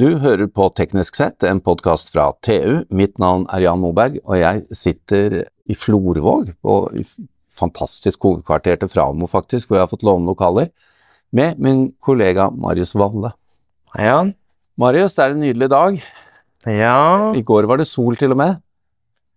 Du 0.00 0.14
hører 0.16 0.46
på 0.48 0.64
Teknisk 0.72 1.18
sett, 1.18 1.44
en 1.44 1.58
podkast 1.60 2.08
fra 2.14 2.30
TU. 2.40 2.86
Mitt 2.88 3.18
navn 3.20 3.42
er 3.52 3.66
Jan 3.66 3.82
Moberg, 3.82 4.14
og 4.24 4.38
jeg 4.38 4.62
sitter 4.72 5.34
i 5.68 5.74
Florvåg, 5.76 6.54
på 6.64 6.76
fantastisk 7.52 8.24
hovedkvarter 8.24 8.78
til 8.80 8.88
Framo 8.88 9.28
faktisk, 9.28 9.68
hvor 9.68 9.76
jeg 9.76 9.84
har 9.84 9.90
fått 9.90 10.06
låne 10.06 10.24
lokaler, 10.30 10.70
med 11.36 11.60
min 11.60 11.82
kollega 12.00 12.46
Marius 12.48 12.94
Valle. 12.96 13.34
Hei, 13.92 14.06
Jan. 14.06 14.32
Marius, 14.80 15.18
det 15.18 15.26
er 15.26 15.34
en 15.34 15.44
nydelig 15.44 15.68
dag. 15.74 16.00
Ja, 16.64 17.34
I 17.36 17.44
går 17.44 17.68
var 17.68 17.82
det 17.82 17.90
sol 17.90 18.16
til 18.16 18.32
og 18.32 18.40
med, 18.40 18.62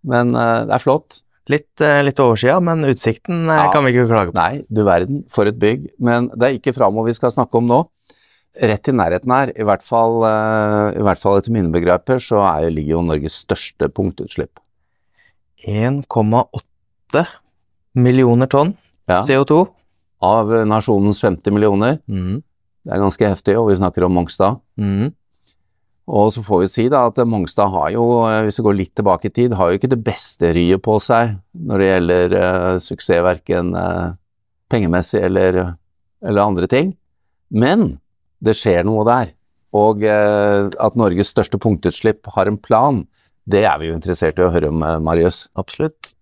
men 0.08 0.32
uh, 0.32 0.64
det 0.70 0.78
er 0.78 0.86
flott. 0.86 1.20
litt, 1.52 1.74
uh, 1.84 2.00
litt 2.08 2.24
overskya, 2.24 2.62
men 2.64 2.88
utsikten 2.88 3.50
uh, 3.50 3.66
Ja. 3.66 3.72
kan 3.76 3.84
vi 3.84 3.92
ikke 3.92 4.08
klage 4.14 4.32
på. 4.32 4.40
Nei, 4.40 4.64
du 4.72 4.86
verden, 4.88 5.26
for 5.28 5.44
et 5.44 5.60
bygg. 5.60 5.90
Men 6.00 6.32
det 6.38 6.48
er 6.48 6.62
ikke 6.62 6.78
Framo 6.78 7.04
vi 7.04 7.20
skal 7.20 7.36
snakke 7.36 7.60
om 7.60 7.68
nå. 7.68 7.82
Rett 8.54 8.90
i 8.90 8.94
nærheten 8.94 9.32
her, 9.34 9.50
i 9.58 9.66
hvert 9.66 9.82
fall, 9.82 10.20
eh, 10.28 11.00
i 11.00 11.06
hvert 11.06 11.22
fall 11.22 11.40
etter 11.40 11.54
mine 11.56 11.72
begreper, 11.74 12.20
så 12.22 12.44
er, 12.46 12.70
ligger 12.70 13.00
jo 13.00 13.06
Norges 13.08 13.40
største 13.42 13.90
punktutslipp. 13.90 14.62
1,8 15.66 17.26
millioner 17.96 18.48
tonn 18.52 18.76
Ja. 19.10 19.24
CO2. 19.26 19.66
Av 20.24 20.48
nasjonens 20.68 21.20
50 21.20 21.52
millioner. 21.52 22.00
Mm. 22.08 22.44
Det 22.84 22.94
er 22.94 23.02
ganske 23.02 23.28
heftig, 23.28 23.58
og 23.58 23.70
vi 23.70 23.80
snakker 23.80 24.06
om 24.06 24.14
Mongstad. 24.14 24.60
Mm. 24.78 25.14
Og 26.08 26.34
så 26.36 26.44
får 26.44 26.62
vi 26.62 26.68
si 26.68 26.86
da 26.92 27.06
at 27.08 27.20
Mongstad 27.28 27.72
har 27.72 27.92
jo, 27.96 28.28
eh, 28.28 28.44
hvis 28.44 28.60
vi 28.60 28.66
går 28.68 28.76
litt 28.76 28.96
tilbake 28.96 29.30
i 29.30 29.34
tid, 29.34 29.54
har 29.54 29.72
jo 29.72 29.80
ikke 29.80 29.92
det 29.92 30.04
beste 30.04 30.52
ryet 30.54 30.84
på 30.84 31.00
seg 31.00 31.38
når 31.56 31.80
det 31.80 31.88
gjelder 31.88 32.36
uh, 32.36 32.80
suksess, 32.84 33.24
verken 33.24 33.74
uh, 33.76 34.16
pengemessig 34.70 35.24
eller, 35.24 35.76
eller 36.22 36.44
andre 36.44 36.68
ting. 36.68 36.96
Men 37.50 38.00
det 38.44 38.56
skjer 38.60 38.84
noe 38.88 39.06
der. 39.08 39.32
Og 39.74 40.04
eh, 40.06 40.70
at 40.70 40.98
Norges 41.00 41.32
største 41.34 41.60
punktutslipp 41.62 42.30
har 42.36 42.50
en 42.50 42.60
plan, 42.62 43.04
det 43.50 43.64
er 43.68 43.80
vi 43.82 43.90
jo 43.90 43.98
interessert 43.98 44.40
i 44.40 44.46
å 44.46 44.52
høre 44.54 44.70
om, 44.70 44.84
eh, 44.86 45.00
Marius. 45.02 45.48
Absolutt. 45.60 46.14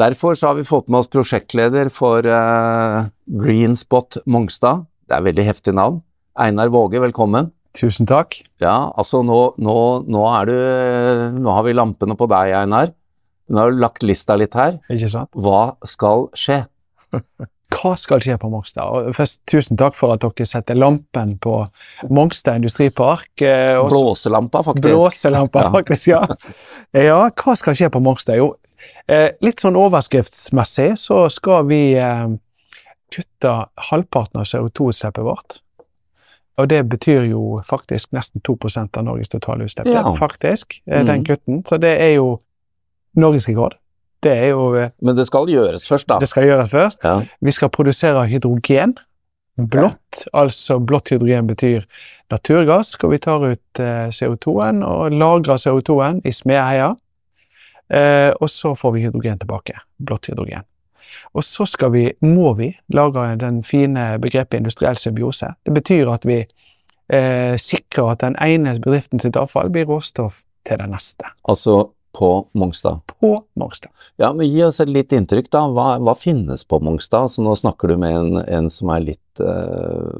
Derfor 0.00 0.34
så 0.36 0.50
har 0.50 0.58
vi 0.58 0.66
fått 0.66 0.90
med 0.90 1.04
oss 1.04 1.10
prosjektleder 1.12 1.90
for 1.94 2.26
eh, 2.26 3.06
Green 3.40 3.78
Spot 3.78 4.18
Mongstad. 4.26 4.84
Det 5.08 5.16
er 5.16 5.28
veldig 5.30 5.46
heftig 5.46 5.76
navn. 5.78 6.02
Einar 6.34 6.72
Våge, 6.74 7.00
velkommen. 7.00 7.52
Tusen 7.74 8.06
takk. 8.06 8.36
Ja, 8.62 8.90
altså 8.94 9.22
nå, 9.26 9.38
nå, 9.58 9.78
nå 10.06 10.20
er 10.30 10.50
du 10.50 11.40
Nå 11.42 11.54
har 11.56 11.64
vi 11.66 11.74
lampene 11.74 12.14
på 12.18 12.28
deg, 12.30 12.52
Einar. 12.60 12.92
Nå 13.50 13.60
har 13.60 13.72
du 13.72 13.80
lagt 13.82 14.06
lista 14.06 14.36
litt 14.38 14.54
her. 14.56 14.78
Ikke 14.92 15.10
sant? 15.10 15.30
Hva 15.34 15.74
skal 15.88 16.28
skje? 16.38 16.62
Hva 17.74 17.94
skal 17.98 18.20
skje 18.22 18.36
på 18.38 18.48
Mongstad? 18.52 18.84
Og 18.86 19.14
først, 19.16 19.40
tusen 19.50 19.76
takk 19.80 19.96
for 19.98 20.14
at 20.14 20.22
dere 20.22 20.46
setter 20.46 20.76
lampen 20.78 21.36
på 21.42 21.56
Mongstad 22.10 22.60
industripark. 22.60 23.30
eh, 23.42 23.80
Blåselampa, 23.88 24.62
faktisk. 24.62 24.84
Blåselampa, 24.86 25.62
Ja. 25.66 25.70
faktisk, 25.74 26.06
ja. 26.08 26.26
Ja, 27.08 27.30
hva 27.30 27.56
skal 27.56 27.74
skje 27.74 27.90
på 27.90 28.00
Mongstad? 28.04 28.36
Jo, 28.38 28.54
eh, 29.08 29.30
litt 29.42 29.60
sånn 29.64 29.76
overskriftsmessig 29.80 30.92
så 31.00 31.24
skal 31.30 31.64
vi 31.66 31.94
eh, 31.98 32.28
kutte 33.14 33.54
halvparten 33.90 34.40
av 34.40 34.46
CO2-utslippet 34.46 35.24
vårt. 35.24 35.60
Og 36.58 36.68
det 36.70 36.84
betyr 36.88 37.24
jo 37.32 37.60
faktisk 37.66 38.12
nesten 38.14 38.40
2% 38.46 38.96
av 39.00 39.04
Norges 39.04 39.28
totale 39.32 39.64
utslipp. 39.66 39.86
Ja. 39.90 40.04
Faktisk, 40.14 40.76
den 40.86 41.24
kutten. 41.26 41.64
Så 41.66 41.80
det 41.82 41.96
er 42.00 42.12
jo 42.14 42.38
norgesrekord. 43.18 43.74
Det 44.24 44.32
er 44.32 44.52
jo 44.54 44.70
eh, 44.78 44.92
Men 45.04 45.18
det 45.18 45.26
skal 45.28 45.50
gjøres 45.52 45.86
først, 45.88 46.08
da. 46.08 46.18
Det 46.22 46.30
skal 46.30 46.48
gjøres 46.48 46.72
først. 46.72 47.04
Ja. 47.04 47.20
Vi 47.44 47.54
skal 47.54 47.72
produsere 47.74 48.26
hydrogen. 48.30 48.96
Blått, 49.54 50.24
altså 50.34 50.80
blått 50.82 51.12
hydrogen 51.12 51.46
betyr 51.46 51.84
naturgass, 52.32 52.96
hvor 52.98 53.12
vi 53.12 53.20
tar 53.22 53.44
ut 53.52 53.80
eh, 53.80 54.08
CO2-en 54.10 54.82
og 54.82 55.14
lagrer 55.14 55.60
CO2-en 55.62 56.22
i 56.26 56.32
Smedeheia. 56.34 56.94
Eh, 57.94 58.32
og 58.40 58.50
så 58.50 58.74
får 58.74 58.96
vi 58.96 59.04
hydrogen 59.04 59.38
tilbake. 59.38 59.76
Blått 60.02 60.30
hydrogen. 60.32 60.66
Og 61.34 61.44
så 61.44 61.66
skal 61.68 61.92
vi, 61.94 62.08
må 62.20 62.54
vi 62.58 62.72
lage 62.94 63.28
den 63.38 63.62
fine 63.66 64.14
begrepet 64.22 64.58
industriell 64.58 64.98
symbiose. 64.98 65.52
Det 65.62 65.74
betyr 65.74 66.10
at 66.10 66.26
vi 66.26 66.40
eh, 66.42 67.54
sikrer 67.60 68.14
at 68.14 68.24
den 68.24 68.38
ene 68.42 68.78
bedriften 68.80 69.22
sitt 69.22 69.36
avfall 69.38 69.70
blir 69.70 69.86
råstoff 69.90 70.42
til 70.66 70.80
den 70.80 70.94
neste. 70.96 71.28
Altså 71.46 71.93
på 72.14 72.30
Mongstad. 72.52 73.00
På 73.06 73.44
Mongstad. 73.58 73.90
Ja, 74.16 74.32
men 74.32 74.46
Gi 74.46 74.62
oss 74.66 74.80
et 74.80 74.92
litt 74.92 75.12
inntrykk, 75.14 75.50
da. 75.52 75.64
Hva, 75.74 75.88
hva 76.02 76.14
finnes 76.18 76.64
på 76.68 76.78
Mongstad? 76.84 77.32
Så 77.34 77.44
nå 77.44 77.56
snakker 77.58 77.90
du 77.90 77.98
med 78.00 78.16
en, 78.16 78.40
en 78.46 78.70
som 78.72 78.92
er 78.94 79.04
litt 79.10 79.42
uh, 79.42 80.14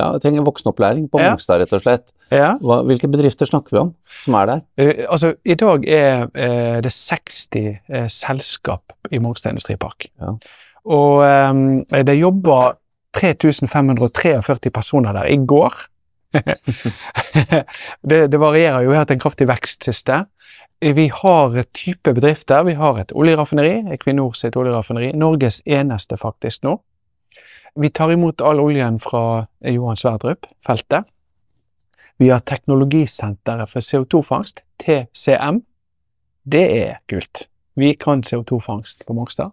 Ja, 0.00 0.12
trenger 0.20 0.44
voksenopplæring 0.46 1.08
på 1.12 1.20
Ja. 1.22 1.32
Mongstad, 1.32 1.62
rett 1.62 1.72
og 1.76 1.84
slett. 1.84 2.08
Ja. 2.30 2.52
Hva, 2.62 2.82
hvilke 2.86 3.10
bedrifter 3.10 3.48
snakker 3.48 3.74
vi 3.74 3.82
om 3.86 3.94
som 4.22 4.36
er 4.38 4.50
der? 4.52 4.64
Uh, 4.80 5.04
altså, 5.08 5.34
I 5.44 5.56
dag 5.60 5.86
er 5.88 6.26
uh, 6.28 6.80
det 6.84 6.92
60 6.92 7.80
uh, 7.88 8.04
selskap 8.12 8.94
i 9.10 9.22
Mongstad 9.22 9.56
industripark. 9.56 10.10
Ja. 10.20 10.36
Og 10.90 11.24
um, 11.24 11.64
det 11.88 12.20
jobber 12.20 12.76
3543 13.16 14.70
personer 14.70 15.16
der 15.16 15.32
i 15.32 15.40
går. 15.46 15.86
det, 18.10 18.20
det 18.30 18.40
varierer 18.40 18.84
jo, 18.84 18.90
vi 18.90 18.96
har 18.96 19.04
hatt 19.04 19.14
en 19.14 19.22
kraftig 19.22 19.48
vekst 19.50 19.88
siste. 19.88 20.24
Vi 20.80 21.10
har 21.12 21.56
et 21.60 21.72
type 21.76 22.14
bedrifter. 22.16 22.62
Vi 22.64 22.74
har 22.78 22.98
et 22.98 23.12
oljeraffineri, 23.12 23.92
Equinor 23.92 24.32
sitt 24.38 24.56
oljeraffineri. 24.56 25.12
Norges 25.12 25.60
eneste 25.66 26.16
faktisk 26.16 26.62
nå. 26.64 26.78
Vi 27.76 27.90
tar 27.90 28.12
imot 28.14 28.40
all 28.40 28.60
oljen 28.60 28.96
fra 29.00 29.44
Johan 29.60 29.96
Sverdrup-feltet. 29.96 31.04
Vi 32.20 32.28
har 32.28 32.40
Teknologisenteret 32.40 33.70
for 33.70 33.80
CO2-fangst, 33.80 34.60
TCM. 34.80 35.62
Det 36.44 36.64
er 36.80 36.98
kult. 37.08 37.46
Vi 37.76 37.94
kan 37.94 38.24
CO2-fangst 38.26 39.06
på 39.06 39.12
Mongstad. 39.12 39.52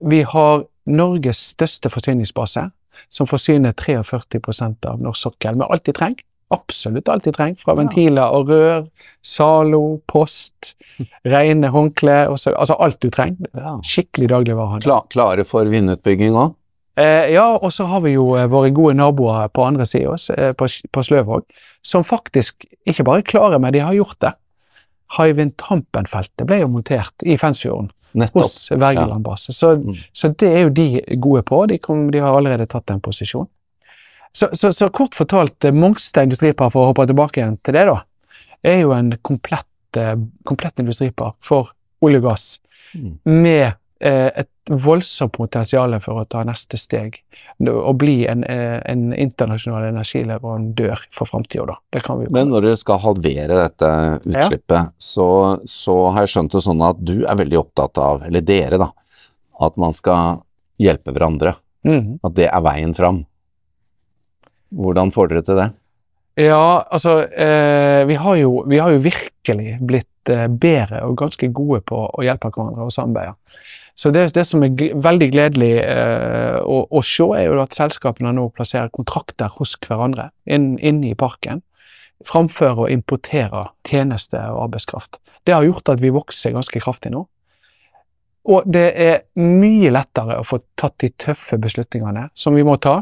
Vi 0.00 0.22
har 0.22 0.64
Norges 0.86 1.36
største 1.36 1.90
forsyningsbase, 1.90 2.70
som 3.10 3.28
forsyner 3.30 3.76
43% 3.78 4.88
av 4.90 5.02
norsk 5.02 5.28
sokkel 5.28 5.58
med 5.60 5.68
alt 5.70 5.86
de 5.88 5.94
trenger. 5.96 6.24
Absolutt 6.54 7.10
alt 7.12 7.26
de 7.28 7.32
trenger, 7.36 7.60
fra 7.60 7.74
ventiler 7.76 8.32
og 8.32 8.48
rør, 8.48 8.86
Zalo, 9.20 9.98
post, 10.08 10.74
rene 11.34 11.68
håndklær, 11.74 12.32
altså 12.32 12.78
alt 12.78 13.02
du 13.04 13.10
trenger. 13.12 13.50
Skikkelig 13.84 14.30
dagligvarehandel. 14.32 14.86
Klar, 14.86 15.04
klare 15.12 15.44
for 15.48 15.68
vindutbygging 15.68 16.38
òg? 16.38 16.56
Eh, 16.98 17.28
ja, 17.30 17.46
og 17.54 17.70
så 17.72 17.84
har 17.86 18.00
vi 18.02 18.16
jo 18.16 18.32
eh, 18.34 18.48
våre 18.50 18.72
gode 18.74 18.96
naboer 18.98 19.52
på 19.54 19.62
andre 19.62 19.84
sida, 19.86 20.16
eh, 20.34 20.50
på, 20.58 20.66
på 20.66 21.04
Sløvåg, 21.06 21.44
som 21.84 22.02
faktisk 22.06 22.64
ikke 22.88 23.04
bare 23.06 23.22
er 23.22 23.28
klare, 23.28 23.60
men 23.62 23.76
de 23.76 23.84
har 23.84 23.94
gjort 23.94 24.18
det. 24.24 24.32
Hywind 25.18 25.54
Tampen-feltet 25.60 26.48
ble 26.48 26.62
jo 26.64 26.72
montert 26.72 27.22
i 27.22 27.36
Fensfjorden 27.38 27.92
Nettopp. 28.12 28.42
hos 28.42 28.70
Wergeland 28.70 29.22
base. 29.24 29.52
Så, 29.52 29.76
Mm. 29.76 29.94
så 30.12 30.28
det 30.36 30.48
er 30.48 30.60
jo 30.62 30.68
de 30.68 31.02
gode 31.20 31.42
på. 31.42 31.66
De, 31.68 31.78
kom, 31.78 32.10
de 32.10 32.18
har 32.18 32.36
allerede 32.36 32.66
tatt 32.66 32.90
en 32.90 33.00
posisjon. 33.00 33.46
Så, 34.32 34.48
så, 34.52 34.70
så 34.72 34.88
kort 34.90 35.14
fortalt, 35.14 35.64
eh, 35.64 35.72
Mongstad 35.72 36.22
industripark, 36.28 36.72
for 36.72 36.82
å 36.84 36.86
hoppe 36.92 37.06
tilbake 37.06 37.40
igjen 37.40 37.58
til 37.64 37.74
det, 37.74 37.86
da, 37.86 38.02
er 38.64 38.80
jo 38.80 38.92
en 38.92 39.12
komplett, 39.22 39.66
eh, 39.96 40.14
komplett 40.44 40.78
industripark 40.78 41.34
for 41.40 41.72
olje 42.02 42.16
og 42.18 42.22
gass 42.30 42.58
Mm. 42.94 43.18
med 43.24 43.74
eh, 44.00 44.30
et 44.36 44.48
voldsomt 44.68 45.32
potensial 45.32 45.96
for 46.04 46.20
å 46.20 46.26
ta 46.28 46.44
neste 46.46 46.78
steg 46.80 47.20
og 47.66 47.96
bli 47.98 48.22
en, 48.30 48.44
eh, 48.44 48.78
en 48.86 49.12
internasjonal 49.12 49.88
energileverandør 49.88 51.06
for 51.10 51.26
framtida, 51.26 51.74
Men 52.30 52.50
når 52.50 52.62
dere 52.62 52.76
skal 52.76 53.00
halvere 53.02 53.56
dette 53.68 53.88
utslippet, 54.26 54.92
så, 54.98 55.58
så 55.66 56.10
har 56.10 56.22
jeg 56.22 56.34
skjønt 56.34 56.52
det 56.52 56.62
sånn 56.62 56.82
at 56.86 57.00
du 57.02 57.26
er 57.26 57.34
veldig 57.34 57.58
opptatt 57.58 57.98
av, 57.98 58.22
eller 58.22 58.40
dere 58.40 58.78
da, 58.78 58.92
at 59.60 59.76
man 59.76 59.92
skal 59.92 60.44
hjelpe 60.78 61.10
hverandre. 61.10 61.56
Mm. 61.82 62.20
At 62.22 62.34
det 62.36 62.46
er 62.46 62.62
veien 62.62 62.94
fram. 62.94 63.24
Hvordan 64.70 65.10
får 65.10 65.28
dere 65.28 65.42
til 65.42 65.58
det? 65.58 65.68
Ja, 66.38 66.86
altså 66.86 67.24
eh, 67.26 68.04
vi, 68.06 68.14
har 68.14 68.36
jo, 68.38 68.62
vi 68.70 68.78
har 68.78 68.94
jo 68.94 69.02
virkelig 69.02 69.78
blitt 69.82 70.30
eh, 70.30 70.46
bedre 70.46 71.02
og 71.08 71.16
ganske 71.18 71.48
gode 71.50 71.80
på 71.88 72.04
å 72.06 72.22
hjelpe 72.22 72.52
hverandre 72.54 72.86
og 72.86 72.94
samarbeide. 72.94 73.34
Så 73.98 74.12
det, 74.14 74.28
det 74.34 74.44
som 74.46 74.62
er 74.62 74.76
veldig 75.02 75.26
gledelig 75.34 75.72
eh, 75.82 76.58
å, 76.62 76.84
å 76.86 77.00
se, 77.02 77.24
er 77.34 77.48
jo 77.48 77.56
at 77.58 77.74
selskapene 77.74 78.30
nå 78.36 78.44
plasserer 78.54 78.92
kontrakter 78.94 79.50
hos 79.56 79.72
hverandre 79.82 80.28
inn- 80.46 81.02
i 81.02 81.16
parken, 81.18 81.64
framfor 82.26 82.84
å 82.84 82.86
importere 82.94 83.64
tjenester 83.86 84.52
og 84.52 84.68
arbeidskraft. 84.68 85.18
Det 85.42 85.56
har 85.56 85.66
gjort 85.66 85.90
at 85.90 86.02
vi 86.02 86.14
vokser 86.14 86.54
ganske 86.54 86.82
kraftig 86.84 87.10
nå. 87.14 87.24
Og 88.48 88.70
det 88.70 88.86
er 89.02 89.18
mye 89.42 89.90
lettere 89.90 90.38
å 90.38 90.46
få 90.46 90.60
tatt 90.78 91.00
de 91.02 91.10
tøffe 91.18 91.58
beslutningene 91.58 92.28
som 92.38 92.54
vi 92.54 92.62
må 92.62 92.78
ta, 92.78 93.00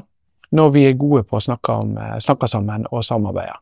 når 0.57 0.73
vi 0.73 0.89
er 0.89 0.97
gode 0.97 1.27
på 1.29 1.37
å 1.37 1.45
snakke, 1.45 1.77
om, 1.77 1.97
eh, 2.01 2.19
snakke 2.25 2.49
sammen 2.49 2.89
og 2.89 3.05
samarbeide. 3.05 3.61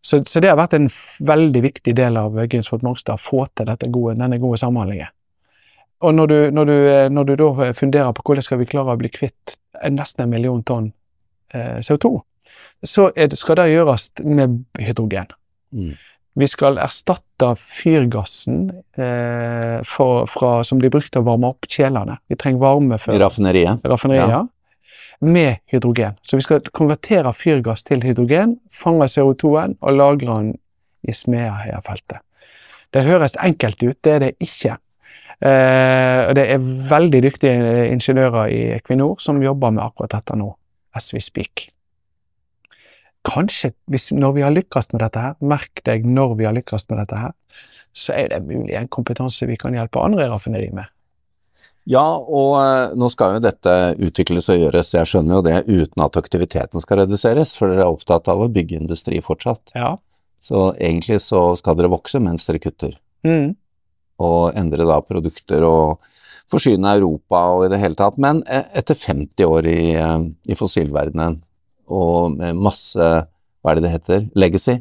Så, 0.00 0.22
så 0.22 0.38
det 0.40 0.54
har 0.54 0.60
vært 0.60 0.78
en 0.78 0.86
veldig 1.26 1.66
viktig 1.66 1.98
del 1.98 2.16
av 2.16 2.38
Grimsvold 2.46 2.86
Mongstad 2.86 3.18
å 3.18 3.20
få 3.20 3.48
til 3.58 3.74
gode, 3.90 4.20
denne 4.22 4.38
gode 4.38 4.62
samhandlingen. 4.62 5.10
Og 6.00 6.14
når 6.16 6.26
du, 6.26 6.38
når, 6.56 6.64
du, 6.64 6.76
eh, 6.88 7.08
når 7.12 7.28
du 7.28 7.34
da 7.36 7.72
funderer 7.76 8.12
på 8.16 8.24
hvordan 8.24 8.46
skal 8.46 8.60
vi 8.62 8.68
klare 8.70 8.94
å 8.94 9.00
bli 9.00 9.10
kvitt 9.12 9.56
nesten 9.92 10.24
en 10.24 10.32
million 10.32 10.62
tonn 10.64 10.92
eh, 11.54 11.80
CO2, 11.84 12.14
så 12.82 13.10
det, 13.16 13.36
skal 13.38 13.58
det 13.60 13.68
gjøres 13.74 14.08
med 14.24 14.62
hydrogen. 14.80 15.28
Mm. 15.76 15.92
Vi 16.40 16.46
skal 16.48 16.78
erstatte 16.80 17.50
fyrgassen 17.58 18.70
eh, 18.96 19.82
for, 19.84 20.24
fra, 20.30 20.52
som 20.64 20.80
blir 20.80 20.92
brukt 20.92 21.10
til 21.12 21.24
å 21.24 21.26
varme 21.26 21.50
opp 21.52 21.68
kjelene. 21.68 22.16
Vi 22.30 22.38
trenger 22.40 22.62
varme 22.62 23.00
for 23.02 23.18
raffineriet. 23.90 24.30
ja. 24.32 24.40
med 25.20 25.58
hydrogen. 25.68 26.16
Så 26.22 26.38
vi 26.38 26.46
skal 26.46 26.62
konvertere 26.72 27.32
fyrgass 27.36 27.84
til 27.84 28.04
hydrogen, 28.06 28.56
fange 28.72 29.10
CO2-en 29.10 29.76
og 29.80 29.96
lagre 29.98 30.38
den 30.38 30.54
i 31.04 31.12
Smeaheia-feltet. 31.12 32.22
Det 32.94 33.04
høres 33.06 33.36
enkelt 33.38 33.82
ut, 33.82 33.98
det 34.04 34.14
er 34.14 34.24
det 34.24 34.30
ikke. 34.40 34.78
Eh, 35.40 36.30
det 36.36 36.46
er 36.52 36.70
veldig 36.90 37.22
dyktige 37.24 37.84
ingeniører 37.94 38.52
i 38.52 38.62
Equinor 38.76 39.20
som 39.24 39.40
jobber 39.40 39.72
med 39.72 39.86
akkurat 39.86 40.18
dette 40.18 40.36
nå, 40.36 40.50
as 40.96 41.10
we 41.14 41.22
speak. 41.24 41.70
Kanskje, 43.24 43.72
hvis, 43.88 44.10
når 44.16 44.36
vi 44.36 44.44
har 44.44 44.52
lykkes 44.52 44.92
med 44.92 45.04
dette 45.04 45.24
her, 45.24 45.36
merk 45.40 45.82
deg 45.84 46.06
når 46.08 46.36
vi 46.38 46.48
har 46.48 46.56
lykkes 46.56 46.88
med 46.88 47.02
dette 47.02 47.20
her, 47.20 47.36
så 47.96 48.14
er 48.16 48.30
det 48.32 48.44
mulig 48.46 48.76
en 48.78 48.88
kompetanse 48.88 49.48
vi 49.48 49.58
kan 49.60 49.74
hjelpe 49.76 50.00
andre 50.00 50.28
raffineri 50.30 50.70
med. 50.76 50.92
Ja, 51.88 52.04
og 52.20 52.52
eh, 52.60 52.92
nå 53.00 53.08
skal 53.10 53.38
jo 53.38 53.42
dette 53.44 53.74
utvikles 53.96 54.50
og 54.52 54.60
gjøres, 54.60 54.92
jeg 54.94 55.08
skjønner 55.08 55.38
jo 55.38 55.46
det, 55.46 55.56
uten 55.66 56.04
at 56.04 56.20
aktiviteten 56.20 56.84
skal 56.84 57.02
reduseres, 57.02 57.56
for 57.56 57.72
dere 57.72 57.86
er 57.86 57.94
opptatt 57.96 58.28
av 58.30 58.44
å 58.44 58.50
bygge 58.52 58.78
industri 58.82 59.22
fortsatt. 59.24 59.72
Ja. 59.74 59.94
Så 60.40 60.70
egentlig 60.76 61.20
så 61.24 61.50
skal 61.60 61.80
dere 61.80 61.92
vokse 61.92 62.20
mens 62.22 62.46
dere 62.48 62.62
kutter, 62.62 62.98
Mm. 63.20 63.52
Og 64.20 64.56
endre 64.58 64.86
da 64.88 65.00
produkter 65.04 65.64
og 65.66 66.00
forsyne 66.50 66.96
Europa 66.98 67.42
og 67.54 67.66
i 67.66 67.72
det 67.72 67.80
hele 67.82 67.98
tatt. 67.98 68.18
Men 68.20 68.42
eh, 68.46 68.66
etter 68.76 68.98
50 68.98 69.46
år 69.46 69.68
i, 69.70 69.80
eh, 69.96 70.18
i 70.50 70.58
fossilverdenen, 70.58 71.40
og 71.90 72.36
med 72.38 72.58
masse, 72.62 73.10
hva 73.60 73.72
er 73.72 73.78
det 73.78 73.86
det 73.86 73.94
heter, 73.96 74.26
legacy, 74.38 74.78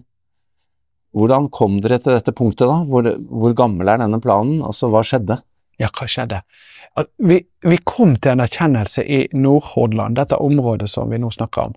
hvordan 1.18 1.47
kom 1.50 1.80
dere 1.81 1.97
til 2.01 2.13
dette 2.13 2.33
punktet 2.38 2.69
da? 2.69 2.81
Hvor, 2.86 3.07
hvor 3.18 3.56
gammel 3.57 3.89
er 3.89 4.01
denne 4.01 4.19
planen? 4.21 4.59
Altså, 4.65 4.91
hva 4.94 5.01
skjedde? 5.06 5.39
Ja, 5.81 5.89
hva 5.95 6.06
skjedde? 6.09 6.44
Vi, 7.24 7.39
vi 7.65 7.77
kom 7.88 8.15
til 8.19 8.36
en 8.36 8.44
erkjennelse 8.44 9.06
i 9.06 9.24
Nordhordland, 9.33 10.18
dette 10.19 10.38
området 10.41 10.89
som 10.91 11.09
vi 11.09 11.19
nå 11.21 11.31
snakker 11.31 11.69
om, 11.69 11.75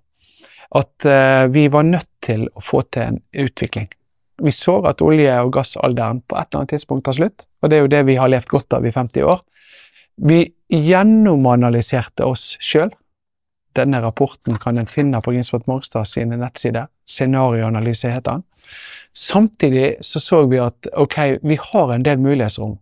at 0.74 1.06
uh, 1.06 1.44
vi 1.52 1.66
var 1.70 1.86
nødt 1.86 2.08
til 2.24 2.48
å 2.56 2.64
få 2.64 2.82
til 2.90 3.12
en 3.12 3.18
utvikling. 3.44 3.86
Vi 4.42 4.52
så 4.56 4.80
at 4.88 5.04
olje- 5.04 5.38
og 5.44 5.52
gassalderen 5.54 6.22
på 6.26 6.36
et 6.38 6.48
eller 6.48 6.62
annet 6.62 6.74
tidspunkt 6.74 7.06
tar 7.06 7.18
slutt, 7.20 7.44
og 7.62 7.70
det 7.70 7.78
er 7.78 7.84
jo 7.84 7.92
det 7.92 8.02
vi 8.08 8.18
har 8.18 8.30
levd 8.30 8.50
godt 8.50 8.76
av 8.76 8.86
i 8.86 8.92
50 8.92 9.28
år. 9.28 9.40
Vi 10.16 10.42
gjennomanalyserte 10.72 12.26
oss 12.26 12.56
sjøl. 12.60 12.90
Denne 13.76 14.02
rapporten 14.04 14.58
kan 14.60 14.78
en 14.78 14.90
finne 14.90 15.22
på 15.24 15.32
Ginsberg 15.32 15.64
Mongstad 15.70 16.08
sine 16.10 16.36
nettsider. 16.36 16.90
Scenarioanalyse 17.08 18.10
heter 18.12 18.38
den. 18.38 18.44
Samtidig 19.16 19.96
så 20.00 20.20
så 20.20 20.42
vi 20.48 20.60
at 20.60 20.88
ok, 20.92 21.18
vi 21.42 21.58
har 21.60 21.92
en 21.92 22.04
del 22.04 22.20
mulighetsrom 22.20 22.78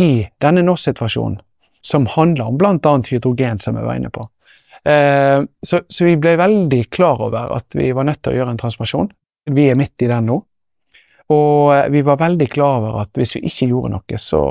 i 0.00 0.28
denne 0.40 0.64
nå-situasjonen 0.64 1.40
som 1.82 2.06
handler 2.06 2.44
om 2.44 2.58
bl.a. 2.58 2.92
hydrogen, 3.10 3.58
som 3.58 3.76
jeg 3.76 3.84
var 3.84 3.98
inne 3.98 4.10
på. 4.14 4.28
Eh, 4.84 5.42
så, 5.66 5.80
så 5.88 6.06
vi 6.06 6.16
ble 6.20 6.36
veldig 6.38 6.84
klar 6.94 7.20
over 7.26 7.56
at 7.56 7.74
vi 7.74 7.90
var 7.94 8.06
nødt 8.06 8.22
til 8.22 8.34
å 8.34 8.38
gjøre 8.38 8.54
en 8.54 8.60
transformasjon. 8.60 9.10
Vi 9.50 9.66
er 9.70 9.78
midt 9.78 10.04
i 10.04 10.10
den 10.10 10.28
nå. 10.30 10.38
Og 11.30 11.74
eh, 11.74 11.88
vi 11.92 12.02
var 12.02 12.20
veldig 12.20 12.48
klar 12.50 12.80
over 12.80 13.00
at 13.04 13.12
hvis 13.18 13.36
vi 13.36 13.44
ikke 13.48 13.68
gjorde 13.70 13.94
noe, 13.94 14.18
så, 14.18 14.42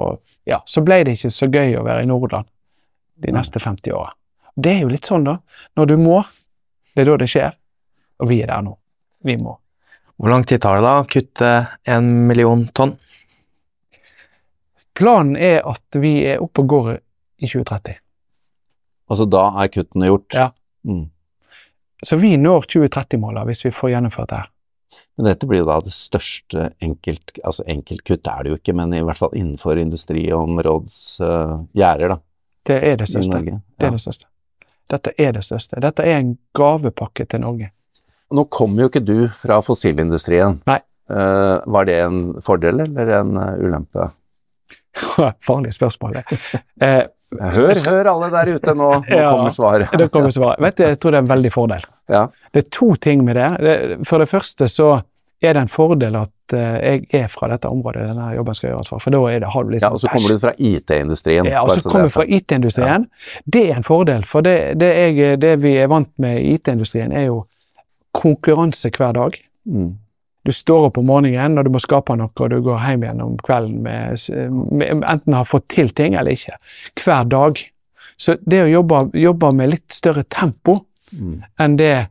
ja, 0.47 0.61
så 0.65 0.83
ble 0.85 1.01
det 1.07 1.17
ikke 1.17 1.33
så 1.33 1.49
gøy 1.51 1.75
å 1.79 1.85
være 1.87 2.05
i 2.05 2.09
Nordland 2.09 2.47
de 3.21 3.33
neste 3.35 3.59
50 3.59 3.93
åra. 3.93 4.13
Det 4.55 4.71
er 4.75 4.85
jo 4.85 4.91
litt 4.91 5.07
sånn, 5.07 5.25
da. 5.27 5.37
Når 5.77 5.91
du 5.91 5.97
må, 6.01 6.21
det 6.95 7.03
er 7.03 7.11
da 7.11 7.17
det 7.21 7.29
skjer. 7.31 7.53
Og 8.21 8.29
vi 8.29 8.41
er 8.43 8.51
der 8.51 8.63
nå. 8.65 8.75
Vi 9.25 9.37
må. 9.37 9.55
Hvor 10.21 10.29
lang 10.29 10.43
tid 10.45 10.61
tar 10.61 10.77
det 10.77 10.85
da 10.85 10.97
å 11.01 11.07
kutte 11.09 11.51
en 11.89 12.09
million 12.29 12.67
tonn? 12.77 12.95
Planen 14.97 15.37
er 15.39 15.63
at 15.65 15.97
vi 15.97 16.19
er 16.29 16.43
oppe 16.43 16.61
og 16.61 16.69
går 16.69 16.89
i 16.93 17.47
2030. 17.49 17.97
Altså, 19.11 19.25
da 19.25 19.47
er 19.63 19.71
kuttene 19.73 20.11
gjort? 20.11 20.35
Ja. 20.37 20.51
Mm. 20.87 21.07
Så 22.03 22.17
vi 22.21 22.35
når 22.37 22.67
2030-måla 22.69 23.45
hvis 23.49 23.65
vi 23.65 23.73
får 23.75 23.95
gjennomført 23.95 24.29
det 24.29 24.41
her. 24.43 24.51
Men 25.21 25.29
dette 25.35 25.45
blir 25.45 25.59
jo 25.61 25.67
da 25.69 25.75
det 25.85 25.91
største 25.93 26.71
enkelt, 26.81 27.35
altså 27.45 27.61
enkeltkutt 27.69 28.25
er 28.31 28.41
det 28.43 28.49
jo 28.49 28.55
ikke, 28.57 28.73
men 28.73 28.89
i 28.97 29.03
hvert 29.05 29.19
fall 29.19 29.29
innenfor 29.37 29.77
industriområdsgjerder, 29.77 32.09
uh, 32.09 32.15
da, 32.15 32.17
Det 32.65 32.77
er 32.89 32.95
det 32.97 33.05
største. 33.09 33.31
Norge. 33.35 33.59
Det 33.77 33.85
er 33.87 33.91
det 33.93 34.01
største. 34.01 34.25
Dette 34.91 35.11
er 35.21 35.31
det 35.37 35.43
største. 35.45 35.79
Dette 35.83 36.01
er 36.03 36.17
en 36.19 36.33
gavepakke 36.57 37.25
til 37.29 37.39
Norge. 37.45 37.69
Nå 38.31 38.43
kommer 38.49 38.81
jo 38.85 38.89
ikke 38.89 39.03
du 39.05 39.27
fra 39.35 39.61
fossilindustrien. 39.63 40.57
Nei. 40.67 40.79
Uh, 41.11 41.59
var 41.67 41.85
det 41.85 41.99
en 42.05 42.33
fordel 42.43 42.79
eller 42.87 43.07
en 43.19 43.37
uh, 43.37 43.53
ulempe? 43.59 44.09
Farlig 45.47 45.73
spørsmål. 45.75 46.13
det. 46.19 46.25
Eh, 46.81 47.03
Hør, 47.31 47.71
hør 47.87 48.05
alle 48.11 48.27
der 48.33 48.49
ute 48.57 48.73
nå, 48.75 48.89
nå 49.07 49.17
Ja. 49.21 49.29
kommer 49.31 49.49
svaret. 49.55 49.87
det 49.97 50.09
kommer 50.11 50.31
svaret. 50.35 50.59
Vet 50.59 50.77
du, 50.77 50.83
jeg 50.83 50.99
tror 50.99 51.11
det 51.13 51.17
er 51.21 51.23
en 51.23 51.29
veldig 51.31 51.51
fordel. 51.53 51.83
Ja. 52.11 52.25
Det 52.51 52.59
er 52.65 52.69
to 52.75 52.89
ting 52.99 53.23
med 53.23 53.35
det. 53.39 53.45
det. 53.63 53.75
For 54.07 54.17
det 54.19 54.27
første 54.27 54.67
så 54.67 54.89
er 55.41 55.55
det 55.57 55.61
en 55.65 55.71
fordel 55.71 56.15
at 56.19 56.53
eh, 56.53 56.75
jeg 56.85 57.23
er 57.23 57.29
fra 57.31 57.47
dette 57.51 57.69
området 57.69 58.03
denne 58.11 58.27
jobben 58.35 58.57
skal 58.57 58.69
gjøres 58.71 58.91
fra. 58.91 58.99
For 59.01 59.15
da 59.15 59.21
det, 59.41 59.49
har 59.53 59.65
du 59.65 59.71
litt 59.73 59.85
ja, 59.85 59.89
og 59.89 60.01
så 60.01 60.11
kommer 60.11 60.35
du 60.35 60.41
fra 60.43 60.53
IT-industrien. 60.57 61.49
Ja, 61.49 61.63
og 61.65 61.73
så 61.77 61.89
kommer 61.89 62.09
du 62.09 62.13
fra. 62.13 62.25
IT-industrien. 62.27 63.07
Det 63.45 63.63
er 63.69 63.79
en 63.79 63.87
fordel, 63.87 64.27
for 64.27 64.45
det, 64.45 64.55
det, 64.81 64.91
jeg, 65.17 65.39
det 65.41 65.55
vi 65.63 65.73
er 65.81 65.89
vant 65.91 66.11
med 66.21 66.39
i 66.41 66.53
IT-industrien, 66.59 67.11
er 67.15 67.29
jo 67.31 67.41
konkurranse 68.17 68.91
hver 68.93 69.17
dag. 69.17 69.41
Mm. 69.65 69.91
Du 70.45 70.51
står 70.53 70.87
opp 70.89 70.97
om 70.97 71.05
morgenen 71.05 71.57
når 71.57 71.67
du 71.67 71.73
må 71.73 71.81
skape 71.81 72.15
noe, 72.17 72.31
og 72.33 72.53
du 72.53 72.59
går 72.65 72.79
hjem 72.85 73.03
igjen 73.05 73.25
om 73.25 73.35
kvelden 73.45 73.81
med, 73.85 74.23
med 74.73 75.03
enten 75.05 75.37
har 75.37 75.45
fått 75.49 75.67
til 75.73 75.91
ting 75.97 76.17
eller 76.17 76.33
ikke. 76.37 76.57
Hver 77.03 77.27
dag. 77.29 77.61
Så 78.17 78.37
det 78.45 78.63
å 78.65 78.71
jobbe, 78.71 79.03
jobbe 79.17 79.51
med 79.57 79.73
litt 79.73 79.93
større 79.93 80.25
tempo 80.29 80.81
Mm. 81.11 81.43
enn 81.59 81.75
det 81.75 82.07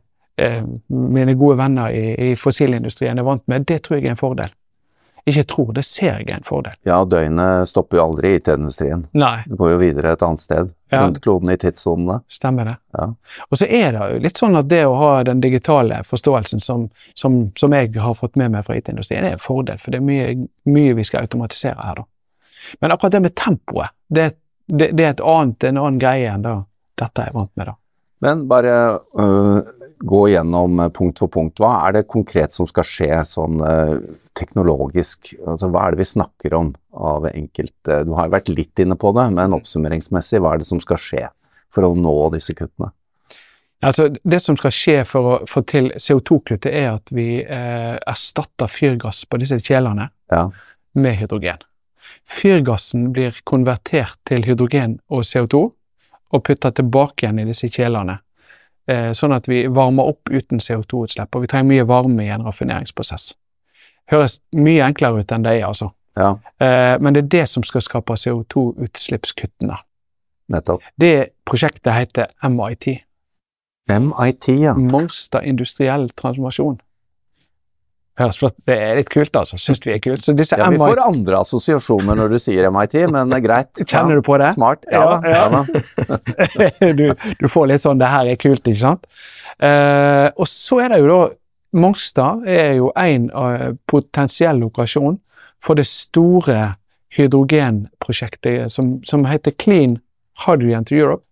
mine 0.87 1.35
gode 1.39 1.57
venner 1.59 1.93
i, 1.93 2.31
i 2.31 2.35
fossilindustrien 2.39 3.19
er 3.19 3.27
vant 3.27 3.43
med, 3.51 3.67
det 3.69 3.83
tror 3.85 3.99
jeg 3.99 4.09
er 4.09 4.15
en 4.15 4.19
fordel. 4.19 4.53
Ikke 5.25 5.43
tror, 5.45 5.69
det 5.77 5.83
ser 5.85 6.15
jeg 6.17 6.29
er 6.31 6.39
en 6.39 6.45
fordel. 6.45 6.73
Ja, 6.87 7.03
døgnet 7.05 7.69
stopper 7.69 7.99
jo 7.99 8.05
aldri 8.07 8.31
i 8.31 8.37
IT-industrien. 8.39 9.03
Nei, 9.13 9.43
Det 9.45 9.57
går 9.59 9.71
jo 9.75 9.77
videre 9.77 10.13
et 10.15 10.23
annet 10.25 10.41
sted. 10.41 10.71
Ja. 10.89 11.03
Rundt 11.03 11.19
kloden 11.21 11.51
i 11.53 11.57
tidssonene. 11.61 12.21
stemmer 12.27 12.65
det. 12.65 12.75
Ja. 12.97 13.05
Og 13.49 13.57
så 13.61 13.67
er 13.69 13.93
det 13.93 14.07
jo 14.13 14.21
litt 14.23 14.41
sånn 14.41 14.57
at 14.57 14.69
det 14.69 14.81
å 14.89 14.95
ha 14.97 15.11
den 15.23 15.43
digitale 15.43 16.01
forståelsen 16.07 16.59
som, 16.59 16.87
som, 17.13 17.37
som 17.55 17.77
jeg 17.77 17.93
har 18.01 18.17
fått 18.17 18.35
med 18.41 18.55
meg 18.55 18.65
fra 18.65 18.79
IT-industrien, 18.79 19.27
er 19.27 19.37
en 19.37 19.43
fordel, 19.43 19.77
for 19.77 19.93
det 19.93 20.01
er 20.01 20.07
mye, 20.09 20.47
mye 20.65 20.97
vi 20.97 21.05
skal 21.05 21.27
automatisere 21.27 21.77
her, 21.77 22.01
da. 22.01 22.07
Men 22.81 22.91
akkurat 22.93 23.13
det 23.13 23.21
med 23.21 23.35
tempoet, 23.37 23.93
det, 24.09 24.25
det, 24.67 24.89
det 24.97 25.05
er 25.05 25.13
et 25.13 25.21
annet, 25.21 25.69
en 25.69 25.77
annen 25.83 26.01
greie 26.01 26.33
enn 26.33 26.43
da 26.45 26.57
dette 26.97 27.21
er 27.21 27.29
jeg 27.29 27.37
vant 27.37 27.53
med, 27.57 27.69
da. 27.69 27.77
Men 28.21 28.43
bare 28.49 28.73
øh, 29.17 29.61
gå 30.03 30.21
gjennom 30.33 30.79
øh, 30.79 30.91
punkt 30.93 31.21
for 31.21 31.31
punkt. 31.31 31.59
Hva 31.61 31.87
er 31.87 31.97
det 31.97 32.07
konkret 32.11 32.55
som 32.55 32.67
skal 32.69 32.87
skje 32.87 33.19
sånn 33.27 33.61
øh, 33.65 33.97
teknologisk? 34.37 35.33
Altså, 35.45 35.69
hva 35.71 35.85
er 35.87 35.95
det 35.95 36.01
vi 36.03 36.09
snakker 36.13 36.55
om 36.57 36.73
av 36.91 37.27
enkelte 37.31 38.01
Du 38.07 38.15
har 38.17 38.27
jo 38.27 38.35
vært 38.35 38.49
litt 38.51 38.81
inne 38.83 38.97
på 38.99 39.13
det, 39.15 39.29
men 39.35 39.55
oppsummeringsmessig, 39.55 40.41
hva 40.41 40.55
er 40.55 40.63
det 40.63 40.67
som 40.67 40.81
skal 40.83 40.99
skje 40.99 41.27
for 41.71 41.87
å 41.87 41.93
nå 41.95 42.15
disse 42.35 42.55
kuttene? 42.57 42.91
Altså, 43.81 44.09
det 44.13 44.41
som 44.43 44.57
skal 44.59 44.73
skje 44.75 44.97
for 45.09 45.27
å 45.27 45.35
få 45.49 45.63
til 45.65 45.89
CO2-kuttet, 45.97 46.69
er 46.69 46.91
at 46.99 47.09
vi 47.09 47.41
eh, 47.41 47.95
erstatter 47.97 48.69
fyrgass 48.69 49.23
på 49.25 49.39
disse 49.41 49.57
kjelene 49.57 50.11
Ja. 50.29 50.49
med 50.93 51.17
hydrogen. 51.17 51.63
Fyrgassen 52.29 53.09
blir 53.15 53.39
konvertert 53.43 54.19
til 54.27 54.45
hydrogen 54.45 54.99
og 55.09 55.23
CO2 55.25 55.63
og 56.31 56.43
putta 56.45 56.71
tilbake 56.71 57.25
igjen 57.25 57.41
i 57.41 57.47
disse 57.49 57.67
kjelene. 57.73 58.19
Eh, 58.91 59.11
sånn 59.15 59.31
at 59.35 59.47
vi 59.47 59.63
varmer 59.71 60.09
opp 60.11 60.31
uten 60.31 60.59
CO2-utslipp, 60.59 61.35
og 61.35 61.45
vi 61.45 61.49
trenger 61.51 61.69
mye 61.69 61.87
varme 61.87 62.25
i 62.25 62.31
en 62.33 62.43
raffineringsprosess. 62.43 63.29
Høres 64.11 64.39
mye 64.57 64.83
enklere 64.83 65.21
ut 65.21 65.31
enn 65.31 65.45
det 65.45 65.59
er, 65.59 65.67
altså. 65.69 65.91
Ja, 66.19 66.33
Eh, 66.59 66.97
men 66.99 67.13
det 67.15 67.23
er 67.23 67.27
det 67.27 67.45
som 67.49 67.63
skal 67.63 67.81
skape 67.81 68.13
CO2-utslippskuttene. 68.13 69.77
nettopp. 70.51 70.81
Det 70.99 71.29
prosjektet 71.45 71.93
heter 71.93 72.25
MIT. 72.43 72.99
MIT, 73.89 74.47
ja. 74.61 74.73
Mongstad 74.73 75.43
industriell 75.43 76.09
transformasjon. 76.09 76.81
Høres 78.21 78.39
flott 78.39 78.55
Det 78.67 78.77
er 78.77 78.95
litt 78.99 79.09
kult, 79.11 79.35
altså. 79.35 79.59
Syns 79.61 79.81
vi 79.85 79.95
er 79.95 80.01
kult. 80.03 80.23
Så 80.25 80.35
disse 80.37 80.57
Ja, 80.59 80.69
Vi 80.71 80.79
får 80.81 81.01
andre 81.03 81.41
assosiasjoner 81.41 82.17
når 82.19 82.35
du 82.35 82.39
sier 82.41 82.69
MIT, 82.71 82.97
men 83.11 83.33
er 83.35 83.43
greit. 83.43 83.71
Kjenner 83.91 84.21
du 84.21 84.25
på 84.25 84.37
det? 84.41 84.53
Smart. 84.55 84.85
Ja, 84.91 85.19
Ja, 85.25 85.43
ja. 85.51 85.63
Ja, 86.79 86.93
du, 86.99 87.07
du 87.39 87.47
får 87.51 87.71
litt 87.73 87.83
sånn 87.83 88.01
'det 88.01 88.11
her 88.11 88.31
er 88.31 88.39
kult', 88.41 88.65
ikke 88.67 88.83
sant? 88.83 89.07
Uh, 89.61 90.33
og 90.41 90.47
så 90.49 90.81
er 90.85 90.93
det 90.93 91.01
jo 91.03 91.09
da 91.11 91.21
Mongstad 91.71 92.47
er 92.49 92.73
jo 92.79 92.89
en 92.99 93.29
uh, 93.31 93.71
potensiell 93.87 94.57
lokasjon 94.59 95.19
for 95.63 95.77
det 95.79 95.85
store 95.87 96.73
hydrogenprosjektet 97.15 98.71
som, 98.71 98.97
som 99.07 99.23
heter 99.29 99.53
Clean 99.55 99.99
Hydrogen 100.45 100.85
to 100.85 100.95
Europe. 100.95 101.23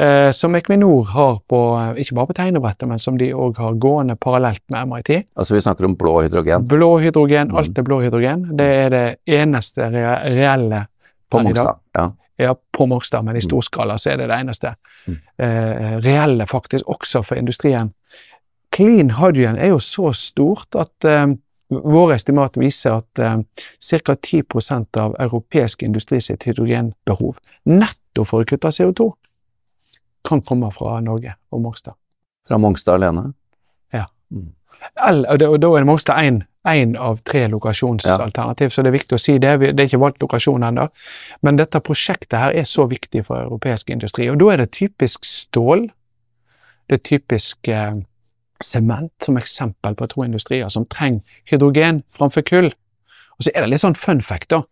Eh, 0.00 0.30
som 0.32 0.54
Equinor 0.56 1.04
har 1.12 1.38
på, 1.48 1.60
ikke 2.00 2.14
bare 2.16 2.26
på 2.30 2.36
tegnebrettet, 2.38 2.88
men 2.88 2.98
som 2.98 3.18
de 3.20 3.28
òg 3.34 3.58
har 3.60 3.74
gående 3.82 4.16
parallelt 4.16 4.62
med 4.72 4.88
MIT. 4.88 5.10
Altså 5.36 5.54
vi 5.54 5.60
snakker 5.60 5.84
om 5.90 5.96
blå 5.96 6.22
hydrogen 6.22 6.66
Blå 6.68 6.98
hydrogen, 7.02 7.50
Mm. 7.50 7.56
alt 7.56 7.78
er 7.78 7.82
blå 7.82 8.00
hydrogen. 8.00 8.56
Det 8.56 8.66
er 8.76 8.88
det 8.90 9.04
eneste 9.26 9.90
re 9.92 10.16
reelle 10.24 10.86
på. 11.30 11.42
Mongstad. 11.42 11.76
Ja. 11.96 12.08
Ja, 12.40 12.54
på 12.72 12.86
Mongstad, 12.88 13.22
men 13.24 13.36
i 13.36 13.38
Mm. 13.44 13.48
stor 13.50 13.60
skala 13.60 13.94
så 13.98 14.10
er 14.12 14.16
det 14.16 14.28
det 14.28 14.38
eneste 14.40 14.74
Mm. 15.06 15.16
eh, 15.38 15.96
reelle, 16.00 16.46
faktisk, 16.46 16.84
også 16.88 17.22
for 17.24 17.34
industrien. 17.36 17.92
Clean 18.74 19.10
hydrogen 19.10 19.58
er 19.58 19.68
jo 19.68 19.78
så 19.78 20.12
stort 20.14 20.74
at 20.78 21.04
eh, 21.04 21.26
våre 21.70 22.14
estimat 22.14 22.56
viser 22.56 22.96
at 22.96 23.18
eh, 23.18 23.42
ca. 23.80 24.14
10 24.14 24.96
av 24.96 25.14
europeisk 25.20 25.82
industri 25.82 26.20
sitt 26.20 26.44
hydrogenbehov, 26.44 27.36
netto 27.66 28.24
for 28.24 28.42
å 28.42 28.44
kutte 28.46 28.68
CO2, 28.72 29.12
kan 30.26 30.42
komme 30.46 30.70
fra 30.74 30.98
Norge 31.04 31.34
og 31.50 31.62
Mongstad. 31.64 31.96
Fra 32.48 32.58
Mongstad 32.58 33.00
alene. 33.00 33.30
Eller, 35.06 35.30
og, 35.30 35.38
det, 35.38 35.48
og 35.48 35.60
da 35.62 35.70
er 35.76 35.86
Mongstad 35.88 36.18
én 36.68 36.96
av 37.00 37.20
tre 37.24 37.46
lokasjonsalternativ, 37.48 38.72
så 38.72 38.82
det 38.82 38.90
er 38.90 38.96
viktig 38.98 39.16
å 39.16 39.20
si 39.20 39.36
det. 39.40 39.54
Det 39.62 39.72
er 39.72 39.88
ikke 39.88 40.02
valgt 40.02 40.24
lokasjon 40.24 40.66
ennå. 40.66 40.88
Men 41.46 41.60
dette 41.60 41.80
prosjektet 41.84 42.38
her 42.38 42.56
er 42.56 42.68
så 42.68 42.86
viktig 42.90 43.24
for 43.28 43.40
europeisk 43.40 43.90
industri. 43.92 44.28
Og 44.32 44.38
da 44.40 44.52
er 44.52 44.64
det 44.64 44.70
typisk 44.76 45.24
stål. 45.26 45.86
Det 46.90 46.98
er 46.98 47.04
typisk 47.06 47.70
eh, 47.70 48.02
sement 48.64 49.12
som 49.24 49.40
eksempel 49.40 49.96
på 49.96 50.10
to 50.12 50.26
industrier 50.26 50.68
som 50.72 50.88
trenger 50.90 51.40
hydrogen 51.48 52.02
framfor 52.16 52.44
kull. 52.48 52.70
Og 53.38 53.46
så 53.46 53.54
er 53.54 53.64
det 53.64 53.72
litt 53.72 53.84
sånn 53.84 53.96
fun 53.96 54.20
fact, 54.24 54.50
da. 54.52 54.64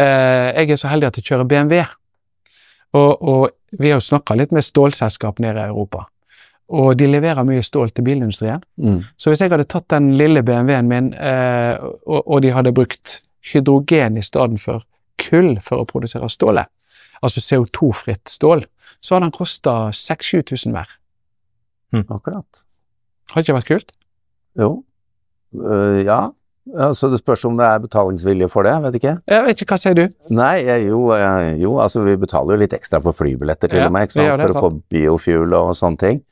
Eh, 0.00 0.52
jeg 0.56 0.72
er 0.72 0.80
så 0.80 0.92
heldig 0.92 1.10
at 1.10 1.20
jeg 1.20 1.28
kjører 1.28 1.48
BMW. 1.50 1.84
Og, 2.96 3.22
og 3.22 3.78
vi 3.78 3.90
har 3.90 4.00
jo 4.00 4.08
snakka 4.08 4.36
litt 4.38 4.54
med 4.56 4.64
stålselskap 4.64 5.40
nede 5.42 5.62
i 5.62 5.70
Europa. 5.70 6.06
Og 6.76 6.96
de 6.98 7.06
leverer 7.06 7.46
mye 7.46 7.62
stål 7.62 7.92
til 7.94 8.06
bilindustrien. 8.06 8.62
Mm. 8.82 9.02
Så 9.16 9.30
hvis 9.30 9.42
jeg 9.42 9.52
hadde 9.52 9.68
tatt 9.70 9.86
den 9.92 10.14
lille 10.18 10.42
BMW-en 10.46 10.88
min, 10.90 11.12
eh, 11.14 11.76
og, 11.78 12.20
og 12.24 12.42
de 12.42 12.54
hadde 12.54 12.74
brukt 12.74 13.20
hydrogen 13.52 14.18
i 14.18 14.24
stedet 14.26 14.58
for 14.62 14.86
kull 15.22 15.54
for 15.62 15.82
å 15.82 15.88
produsere 15.88 16.28
stålet, 16.32 16.70
altså 17.22 17.42
CO2-fritt 17.44 18.32
stål, 18.32 18.64
så 19.00 19.14
hadde 19.14 19.28
den 19.28 19.36
kosta 19.36 19.76
6000-7000 19.94 20.74
mer. 20.74 20.90
Akkurat. 21.94 22.64
Har 23.32 23.42
ikke 23.42 23.56
vært 23.56 23.70
kult? 23.70 23.94
Jo. 24.58 24.70
Uh, 25.54 26.02
ja. 26.02 26.20
Ja. 26.74 26.88
Så 26.94 27.08
det 27.12 27.20
spørs 27.22 27.44
om 27.48 27.56
det 27.58 27.66
er 27.66 27.82
betalingsvilje 27.84 28.48
for 28.52 28.66
det, 28.66 28.74
vet 28.84 28.98
ikke. 28.98 29.16
Jeg 29.30 29.44
vet 29.46 29.60
ikke, 29.62 29.72
hva 29.74 29.78
sier 29.80 29.94
du? 29.98 30.04
Nei, 30.34 30.54
jo, 30.86 31.02
jo, 31.62 31.74
altså 31.82 32.02
vi 32.06 32.16
betaler 32.20 32.56
jo 32.56 32.62
litt 32.64 32.74
ekstra 32.76 33.00
for 33.04 33.16
flybilletter 33.16 33.70
til 33.70 33.80
Ja, 33.84 33.86
og 33.90 33.94
med, 33.94 34.08
ikke 34.08 34.18
sant, 34.18 34.32
det, 34.40 34.48
for 34.48 34.56
å 34.56 34.64
få 34.66 34.72
biofuel 34.92 35.54
og 35.58 35.74
sånne 35.78 36.02
ting. 36.02 36.22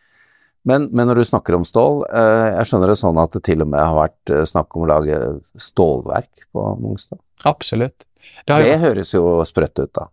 Men, 0.64 0.88
men 0.96 1.06
når 1.10 1.20
du 1.20 1.24
snakker 1.28 1.58
om 1.58 1.64
stål, 1.68 2.06
eh, 2.08 2.46
jeg 2.56 2.70
skjønner 2.70 2.88
det 2.94 2.96
sånn 2.96 3.18
at 3.20 3.34
det 3.36 3.42
til 3.44 3.60
og 3.60 3.68
med 3.68 3.82
har 3.84 3.98
vært 3.98 4.32
eh, 4.32 4.44
snakk 4.48 4.74
om 4.78 4.86
å 4.86 4.90
lage 4.94 5.18
stålverk 5.60 6.46
på 6.56 6.66
Mongstad. 6.80 7.20
Absolutt. 7.44 8.06
Det 8.46 8.54
har 8.54 8.62
Det 8.64 8.70
jo, 8.72 8.78
høres 8.86 9.12
jo 9.14 9.24
sprøtt 9.44 9.78
ut, 9.82 9.92
da. 9.96 10.06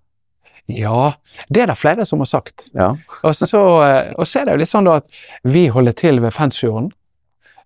ja, 0.68 1.14
det 1.50 1.64
er 1.64 1.72
det 1.72 1.78
flere 1.80 2.06
som 2.08 2.20
har 2.24 2.28
sagt. 2.30 2.68
Ja. 2.76 2.90
Og 3.24 3.36
så, 3.36 3.62
eh, 3.88 4.12
og 4.20 4.28
så 4.28 4.42
er 4.42 4.50
det 4.50 4.58
jo 4.58 4.62
litt 4.66 4.72
sånn 4.74 4.92
at 4.92 5.08
vi 5.48 5.66
holder 5.72 5.96
til 6.04 6.20
ved 6.24 6.36
Fensfjorden. 6.36 6.92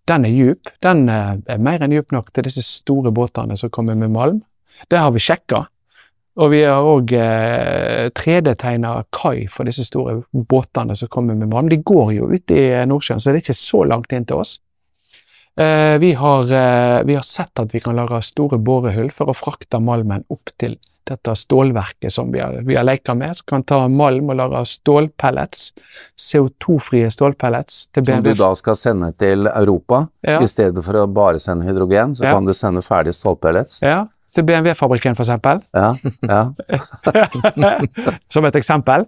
Den 0.09 0.25
er 0.27 0.33
djup. 0.33 0.69
Den 0.85 1.07
eh, 1.09 1.37
er 1.49 1.63
mer 1.63 1.81
enn 1.81 1.95
djup 1.95 2.13
nok 2.15 2.33
til 2.33 2.45
disse 2.47 2.63
store 2.65 3.13
båtene 3.15 3.57
som 3.57 3.71
kommer 3.73 3.97
med 3.97 4.13
malm. 4.13 4.43
Det 4.91 4.99
har 4.99 5.13
vi 5.15 5.23
sjekka. 5.23 5.65
Og 6.35 6.51
vi 6.51 6.61
har 6.67 6.83
òg 6.83 7.13
eh, 7.15 8.09
3D-tegna 8.11 8.97
kai 9.15 9.47
for 9.51 9.67
disse 9.67 9.85
store 9.87 10.19
båtene 10.31 10.97
som 10.99 11.11
kommer 11.11 11.37
med 11.39 11.49
malm. 11.53 11.71
De 11.71 11.79
går 11.79 12.11
jo 12.17 12.29
ut 12.33 12.51
i 12.51 12.67
Nordsjøen, 12.89 13.23
så 13.23 13.31
det 13.31 13.39
er 13.39 13.45
ikke 13.45 13.59
så 13.61 13.85
langt 13.87 14.13
inn 14.15 14.27
til 14.27 14.43
oss. 14.43 14.57
Eh, 15.55 15.95
vi, 16.03 16.11
har, 16.19 16.51
eh, 16.51 17.03
vi 17.07 17.15
har 17.15 17.23
sett 17.23 17.59
at 17.59 17.71
vi 17.71 17.79
kan 17.79 17.95
lage 17.95 18.19
store 18.27 18.59
borehull 18.59 19.07
for 19.15 19.31
å 19.31 19.37
frakte 19.37 19.79
malmen 19.79 20.25
opp 20.27 20.51
til 20.59 20.75
dette 21.05 21.35
stålverket 21.37 22.13
som 22.13 22.31
vi 22.33 22.39
har, 22.41 22.53
vi 22.65 22.75
har 22.75 22.83
leka 22.87 23.13
med, 23.13 23.35
som 23.37 23.45
kan 23.47 23.63
ta 23.63 23.87
malm 23.87 24.29
og 24.33 24.35
lage 24.39 24.63
stålpellets. 24.65 25.67
CO2-frie 26.17 27.11
stålpellets 27.13 27.87
til 27.93 28.03
BMW. 28.03 28.31
Som 28.33 28.37
du 28.37 28.43
da 28.43 28.49
skal 28.55 28.75
sende 28.79 29.11
til 29.21 29.47
Europa, 29.51 30.07
Ja. 30.25 30.39
i 30.41 30.47
stedet 30.49 30.83
for 30.85 30.93
å 30.93 31.05
bare 31.07 31.39
sende 31.39 31.65
hydrogen, 31.65 32.15
så 32.15 32.25
Ja. 32.25 32.33
kan 32.33 32.45
du 32.45 32.53
sende 32.53 32.81
ferdige 32.81 33.13
stålpellets. 33.13 33.79
Ja, 33.81 34.07
til 34.33 34.43
BMW-fabrikken, 34.43 35.15
eksempel. 35.15 35.61
Ja, 35.73 35.95
ja. 36.21 36.51
som 38.29 38.45
et 38.45 38.55
eksempel. 38.55 39.05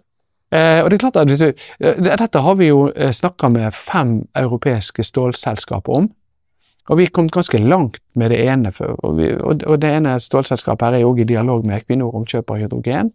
Eh, 0.52 0.80
og 0.84 0.90
det 0.90 0.96
er 0.96 1.10
klart 1.10 1.18
at 1.18 1.28
du, 1.28 1.54
eh, 1.82 1.96
Dette 2.18 2.40
har 2.40 2.56
vi 2.56 2.68
jo 2.70 2.88
eh, 2.96 3.12
snakka 3.12 3.50
med 3.52 3.74
fem 3.74 4.22
europeiske 4.36 5.04
stålselskaper 5.04 5.94
om. 5.94 6.10
Og 6.88 7.00
vi 7.02 7.10
kommet 7.12 7.36
ganske 7.36 7.60
langt 7.60 8.00
med 8.16 8.32
det 8.32 8.40
ene. 8.48 8.72
Og, 8.80 9.18
vi, 9.18 9.32
og, 9.36 9.76
det 9.82 9.92
ene 9.92 10.16
stålselskapet 10.24 10.88
her 10.88 10.98
er 10.98 11.04
jo 11.04 11.12
også 11.12 11.26
i 11.26 11.30
dialog 11.34 11.66
med 11.68 11.82
Equinor 11.82 12.16
om 12.16 12.28
kjøp 12.28 12.54
av 12.54 12.62
hydrogen. 12.64 13.12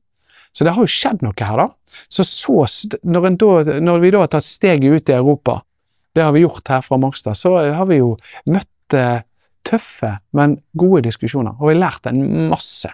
Så 0.52 0.66
det 0.66 0.74
har 0.76 0.84
jo 0.84 0.92
skjedd 0.92 1.22
noe 1.24 1.36
her, 1.38 1.62
da. 1.62 1.68
Så, 2.12 2.26
så 2.28 2.66
når, 3.08 3.28
da, 3.40 3.78
når 3.80 4.02
vi 4.02 4.10
da 4.12 4.24
har 4.24 4.32
tatt 4.34 4.44
steget 4.44 4.92
ut 4.92 5.08
i 5.08 5.16
Europa, 5.16 5.62
det 6.12 6.24
har 6.26 6.34
vi 6.36 6.44
gjort 6.44 6.68
her 6.68 6.82
fra 6.84 6.98
Mongstad, 7.00 7.38
så 7.40 7.54
har 7.72 7.88
vi 7.88 8.02
jo 8.02 8.10
møtt 8.52 8.96
eh, 8.96 9.24
tøffe, 9.64 10.18
men 10.36 10.58
gode 10.76 11.06
diskusjoner. 11.06 11.56
Og 11.56 11.70
vi 11.70 11.76
har 11.76 11.84
lært 11.86 12.10
en 12.10 12.20
masse. 12.52 12.90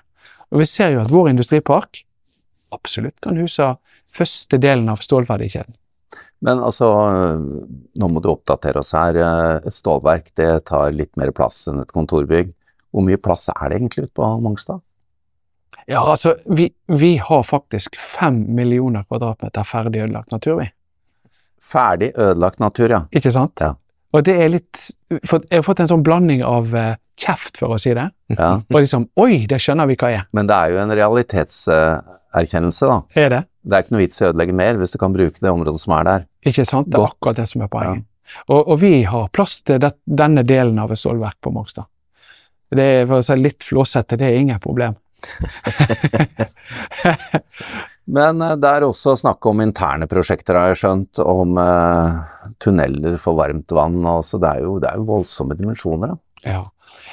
Og 0.53 0.63
vi 0.63 0.69
ser 0.71 0.95
jo 0.95 1.03
at 1.03 1.11
vår 1.11 1.33
industripark 1.33 2.05
absolutt 2.75 3.19
kan 3.25 3.39
huse 3.41 3.73
første 4.15 4.61
delen 4.63 4.89
av 4.93 5.03
stålverdikjeden. 5.03 5.75
Men 6.45 6.61
altså, 6.63 6.87
nå 7.99 8.09
må 8.13 8.21
du 8.23 8.29
oppdatere 8.31 8.83
oss 8.83 8.93
her. 8.95 9.17
Eh, 9.19 9.67
Et 9.67 9.75
stålverk 9.75 10.31
det 10.39 10.51
tar 10.71 10.93
litt 10.95 11.17
mer 11.19 11.33
plass 11.35 11.65
enn 11.71 11.81
et 11.83 11.93
kontorbygg. 11.95 12.53
Hvor 12.95 13.05
mye 13.05 13.19
plass 13.21 13.49
er 13.53 13.69
det 13.69 13.81
egentlig 13.81 14.07
ute 14.07 14.15
på 14.17 14.29
Mongstad? 14.45 14.81
Ja, 15.89 16.03
altså, 16.05 16.37
vi, 16.45 16.69
vi 16.87 17.17
har 17.17 17.43
faktisk 17.49 17.97
fem 17.97 18.43
millioner 18.55 19.07
kvadratmeter 19.09 19.65
ferdig 19.65 20.03
ødelagt 20.05 20.33
natur, 20.35 20.59
vi. 20.61 20.69
Ferdig 21.65 22.13
ødelagt 22.15 22.61
natur, 22.61 22.93
ja. 22.93 23.03
Ikke 23.13 23.33
sant? 23.33 23.61
Ja. 23.65 23.75
Og 24.13 24.25
det 24.25 24.35
er 24.41 24.49
litt 24.53 24.79
for 25.29 25.43
Jeg 25.51 25.59
har 25.61 25.65
fått 25.67 25.83
en 25.85 25.91
sånn 25.91 26.05
blanding 26.05 26.41
av 26.45 26.71
eh, 26.77 26.95
kjeft, 27.19 27.59
for 27.61 27.75
å 27.75 27.81
si 27.81 27.93
det, 27.97 28.07
ja. 28.37 28.53
og 28.63 28.79
liksom 28.79 29.09
Oi, 29.21 29.43
det 29.51 29.59
skjønner 29.61 29.89
vi 29.91 29.97
hva 30.01 30.13
er. 30.15 30.29
Men 30.37 30.49
det 30.49 30.57
er 30.57 30.73
jo 30.73 30.79
en 30.85 30.95
realitetserkjennelse, 32.35 32.87
da. 32.87 33.03
Er 33.15 33.29
det? 33.33 33.43
Det 33.63 33.77
er 33.77 33.85
ikke 33.85 33.95
noe 33.95 34.03
vits 34.05 34.21
i 34.21 34.25
å 34.25 34.31
ødelegge 34.33 34.57
mer 34.57 34.79
hvis 34.81 34.95
du 34.95 34.99
kan 35.01 35.13
bruke 35.13 35.41
det 35.41 35.51
området 35.51 35.81
som 35.83 35.95
er 35.99 36.05
der. 36.09 36.25
Ikke 36.47 36.65
sant? 36.69 36.89
Det 36.89 36.97
er 36.97 37.05
Godt. 37.05 37.17
akkurat 37.19 37.37
det 37.37 37.49
som 37.49 37.63
er 37.63 37.69
poenget. 37.73 38.05
Og, 38.49 38.61
og 38.61 38.81
vi 38.83 39.03
har 39.09 39.29
plass 39.33 39.63
til 39.65 39.81
det, 39.81 39.93
denne 40.05 40.45
delen 40.45 40.79
av 40.79 40.93
et 40.93 41.01
stålverk 41.01 41.39
på 41.41 41.53
Mongstad. 41.53 41.89
Det 42.69 42.85
er 42.85 43.07
for 43.09 43.23
å 43.23 43.25
si 43.25 43.37
litt 43.41 43.65
flåsete, 43.65 44.19
det 44.21 44.27
er 44.29 44.41
ingen 44.43 44.61
problem. 44.61 44.99
Men 48.09 48.43
eh, 48.45 48.57
det 48.61 48.69
er 48.69 48.85
også 48.87 49.17
snakk 49.21 49.45
om 49.49 49.61
interne 49.65 50.09
prosjekter, 50.09 50.57
har 50.57 50.73
jeg 50.73 50.81
skjønt, 50.83 51.21
om 51.25 51.57
eh, 51.61 52.19
tunneler 52.61 53.17
for 53.21 53.37
varmt 53.41 53.73
vann. 53.73 54.01
Altså, 54.09 54.41
det, 54.41 54.49
er 54.53 54.67
jo, 54.69 54.77
det 54.83 54.91
er 54.93 55.01
jo 55.01 55.09
voldsomme 55.09 55.57
dimensjoner. 55.59 56.13
Da. 56.13 56.19
Ja, 56.45 56.63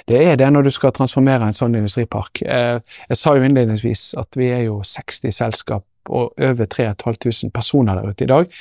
det 0.10 0.22
er 0.22 0.38
det 0.40 0.52
når 0.54 0.68
du 0.68 0.72
skal 0.74 0.94
transformere 0.96 1.48
en 1.48 1.58
sånn 1.58 1.78
industripark. 1.80 2.42
Eh, 2.46 2.78
jeg 3.10 3.20
sa 3.20 3.36
jo 3.36 3.46
innledningsvis 3.46 4.14
at 4.22 4.38
vi 4.40 4.52
er 4.54 4.66
jo 4.68 4.80
60 4.86 5.34
selskap 5.36 5.86
og 6.10 6.36
over 6.38 6.70
3500 6.70 7.52
personer 7.54 7.98
der 7.98 8.14
ute 8.14 8.26
i 8.28 8.30
dag. 8.30 8.52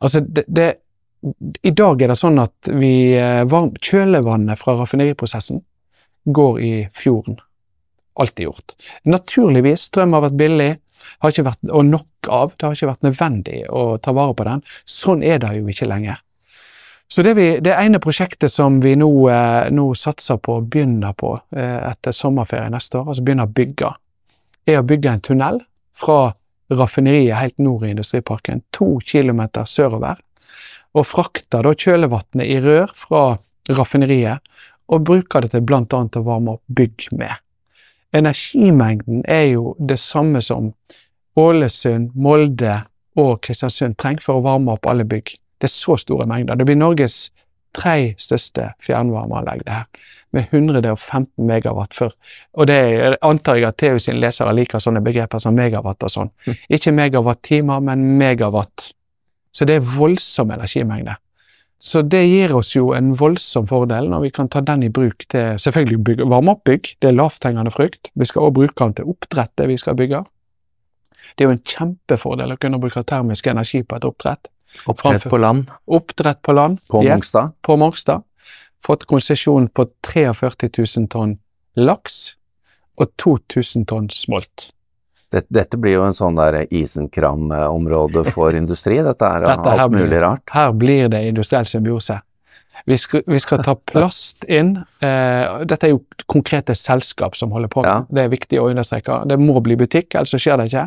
Altså, 0.00 0.22
det, 0.24 0.46
det, 0.48 0.68
I 1.62 1.74
dag 1.76 2.02
er 2.02 2.12
det 2.12 2.18
sånn 2.20 2.40
at 2.40 2.72
vi, 2.72 2.94
eh, 3.18 3.42
varm, 3.50 3.74
kjølevannet 3.80 4.60
fra 4.60 4.78
raffineriprosessen 4.80 5.60
går 6.24 6.60
i 6.64 6.72
fjorden. 6.96 7.36
Alltid 8.20 8.48
gjort. 8.48 8.76
Naturligvis, 9.10 9.88
strøm 9.90 10.14
har 10.16 10.24
vært 10.28 10.40
billig, 10.40 10.70
har 11.20 11.32
ikke 11.32 11.48
vært, 11.50 11.64
og 11.68 11.84
nok 11.88 12.30
av. 12.32 12.54
Det 12.56 12.66
har 12.66 12.76
ikke 12.76 12.92
vært 12.92 13.08
nødvendig 13.08 13.64
å 13.68 13.84
ta 14.00 14.14
vare 14.16 14.36
på 14.38 14.46
den. 14.48 14.62
Sånn 14.88 15.24
er 15.26 15.42
det 15.42 15.52
jo 15.58 15.68
ikke 15.68 15.90
lenger. 15.90 16.23
Så 17.08 17.22
det, 17.22 17.34
vi, 17.34 17.48
det 17.62 17.74
ene 17.76 18.00
prosjektet 18.02 18.52
som 18.52 18.80
vi 18.82 18.94
nå, 18.98 19.08
eh, 19.30 19.68
nå 19.70 19.90
satser 19.98 20.40
på 20.42 20.58
og 20.58 20.70
begynner 20.72 21.12
på 21.18 21.34
eh, 21.56 21.80
etter 21.90 22.16
sommerferie 22.16 22.72
neste 22.72 22.98
år, 22.98 23.12
altså 23.12 23.24
begynner 23.26 23.46
å 23.48 23.54
bygge, 23.54 23.90
er 24.66 24.80
å 24.80 24.86
bygge 24.88 25.12
en 25.12 25.24
tunnel 25.28 25.60
fra 25.94 26.18
raffineriet 26.72 27.36
helt 27.38 27.58
nord 27.62 27.84
i 27.84 27.92
industriparken, 27.92 28.64
to 28.72 28.96
kilometer 29.04 29.68
sørover, 29.68 30.18
og 30.94 31.06
frakter 31.06 31.66
da 31.66 31.74
kjølevannet 31.74 32.46
i 32.48 32.58
rør 32.64 32.92
fra 32.96 33.24
raffineriet, 33.70 34.40
og 34.88 35.04
bruker 35.06 35.44
det 35.44 35.54
til 35.54 35.74
annet 35.76 36.18
å 36.18 36.24
varme 36.24 36.56
opp 36.56 36.64
bygg 36.68 37.08
med. 37.16 37.40
Energimengden 38.14 39.24
er 39.26 39.48
jo 39.54 39.74
det 39.78 39.98
samme 39.98 40.42
som 40.44 40.72
Ålesund, 41.40 42.12
Molde 42.14 42.84
og 43.18 43.40
Kristiansund 43.42 43.96
trenger 43.98 44.22
for 44.22 44.38
å 44.38 44.44
varme 44.44 44.76
opp 44.76 44.86
alle 44.86 45.06
bygg. 45.08 45.34
Det 45.64 45.70
er 45.70 45.72
så 45.72 45.96
store 45.96 46.26
mengder. 46.28 46.58
Det 46.60 46.66
blir 46.68 46.76
Norges 46.76 47.30
tre 47.72 48.12
største 48.20 48.66
fjernvarmeanlegg, 48.84 49.62
det 49.64 49.72
her, 49.72 50.10
med 50.36 50.50
115 50.52 51.46
megawatt 51.48 51.96
for. 51.96 52.12
Og 52.52 52.68
det 52.68 52.76
er, 52.76 53.16
antar 53.24 53.56
jeg 53.56 53.68
at 53.70 53.78
TU 53.80 53.96
sine 54.02 54.20
lesere 54.20 54.52
liker 54.52 54.82
sånne 54.82 55.00
begreper 55.00 55.40
som 55.40 55.56
megawatt 55.56 56.04
og 56.04 56.12
sånn. 56.12 56.30
Ikke 56.68 56.92
megawatt-timer, 56.92 57.80
men 57.80 58.04
megawatt 58.20 58.90
Så 59.54 59.64
det 59.64 59.76
er 59.78 59.86
voldsom 59.86 60.50
energimengde. 60.50 61.14
Så 61.78 62.02
det 62.02 62.24
gir 62.26 62.52
oss 62.56 62.74
jo 62.74 62.90
en 62.92 63.12
voldsom 63.14 63.68
fordel 63.70 64.08
når 64.10 64.26
vi 64.26 64.30
kan 64.34 64.48
ta 64.50 64.60
den 64.60 64.82
i 64.82 64.90
bruk 64.90 65.24
til 65.30 65.54
selvfølgelig 65.62 66.00
bygge, 66.04 66.28
varme 66.28 66.56
opp 66.56 66.64
bygg, 66.66 66.96
det 67.00 67.08
er 67.08 67.16
lavthengende 67.16 67.70
frukt. 67.70 68.10
Vi 68.14 68.26
skal 68.26 68.42
også 68.42 68.56
bruke 68.58 68.84
den 68.84 68.94
til 68.98 69.12
oppdrett, 69.14 69.52
det 69.56 69.68
vi 69.70 69.76
skal 69.80 69.96
bygge. 69.96 70.24
Det 71.34 71.44
er 71.44 71.48
jo 71.48 71.54
en 71.54 71.64
kjempefordel 71.64 72.52
å 72.52 72.58
kunne 72.60 72.80
bruke 72.82 73.04
termisk 73.06 73.46
energi 73.46 73.82
på 73.86 73.96
et 73.96 74.04
oppdrett. 74.04 74.50
Oppdrett 74.86 75.24
på 75.30 75.36
land. 75.40 75.70
Oppdrett 75.86 76.42
på 76.42 76.52
land. 76.52 76.78
På 76.90 77.02
Yes, 77.04 77.32
på 77.62 77.76
Mongstad. 77.76 78.22
Fått 78.84 79.04
konsesjon 79.08 79.68
på 79.72 79.86
43 80.06 80.68
000 80.98 81.08
tonn 81.08 81.38
laks 81.76 82.34
og 83.00 83.08
2000 83.22 83.86
tonn 83.90 84.10
smolt. 84.12 84.70
Dette, 85.32 85.48
dette 85.50 85.78
blir 85.80 85.96
jo 85.96 86.04
en 86.06 86.14
sånn 86.14 86.36
der 86.38 86.60
isenkram-område 86.70 88.24
for 88.30 88.54
industri. 88.60 89.00
Dette 89.02 89.24
er 89.26 89.46
Dette 89.48 89.72
alt 89.78 89.92
mulig 89.94 90.20
rart. 90.22 90.44
Her 90.54 90.72
blir 90.76 91.08
det 91.10 91.24
industriell 91.28 91.66
symbiose. 91.66 92.20
Vi 92.86 92.98
skal, 93.00 93.22
vi 93.26 93.38
skal 93.40 93.62
ta 93.64 93.74
plast 93.92 94.44
inn. 94.44 94.76
Eh, 95.00 95.64
dette 95.64 95.88
er 95.88 95.94
jo 95.94 96.02
konkrete 96.30 96.76
selskap 96.76 97.36
som 97.36 97.50
holder 97.54 97.72
på 97.72 97.84
Ja. 97.86 98.02
det. 98.10 98.26
er 98.26 98.28
viktig 98.36 98.60
å 98.60 98.68
understreke. 98.70 99.22
Det 99.28 99.38
må 99.40 99.56
bli 99.64 99.76
butikk, 99.80 100.14
ellers 100.14 100.36
skjer 100.36 100.60
det 100.60 100.68
ikke. 100.70 100.86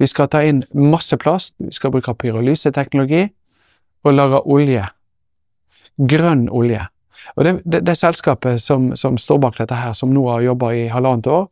Vi 0.00 0.08
skal 0.08 0.30
ta 0.32 0.42
inn 0.46 0.62
masse 0.72 1.16
plast. 1.20 1.56
Vi 1.60 1.72
skal 1.76 1.92
bruke 1.94 2.14
pyrolyseteknologi 2.14 3.26
og 4.04 4.16
lage 4.16 4.40
olje. 4.48 4.86
Grønn 6.00 6.48
olje. 6.48 6.86
Og 7.36 7.44
det, 7.44 7.54
det, 7.64 7.82
det 7.86 7.96
selskapet 7.98 8.62
som, 8.62 8.90
som 8.96 9.18
står 9.20 9.40
bak 9.44 9.58
dette 9.60 9.76
her, 9.76 9.92
som 9.96 10.12
nå 10.14 10.24
har 10.30 10.46
jobba 10.46 10.72
i 10.74 10.86
halvannet 10.92 11.28
år, 11.30 11.48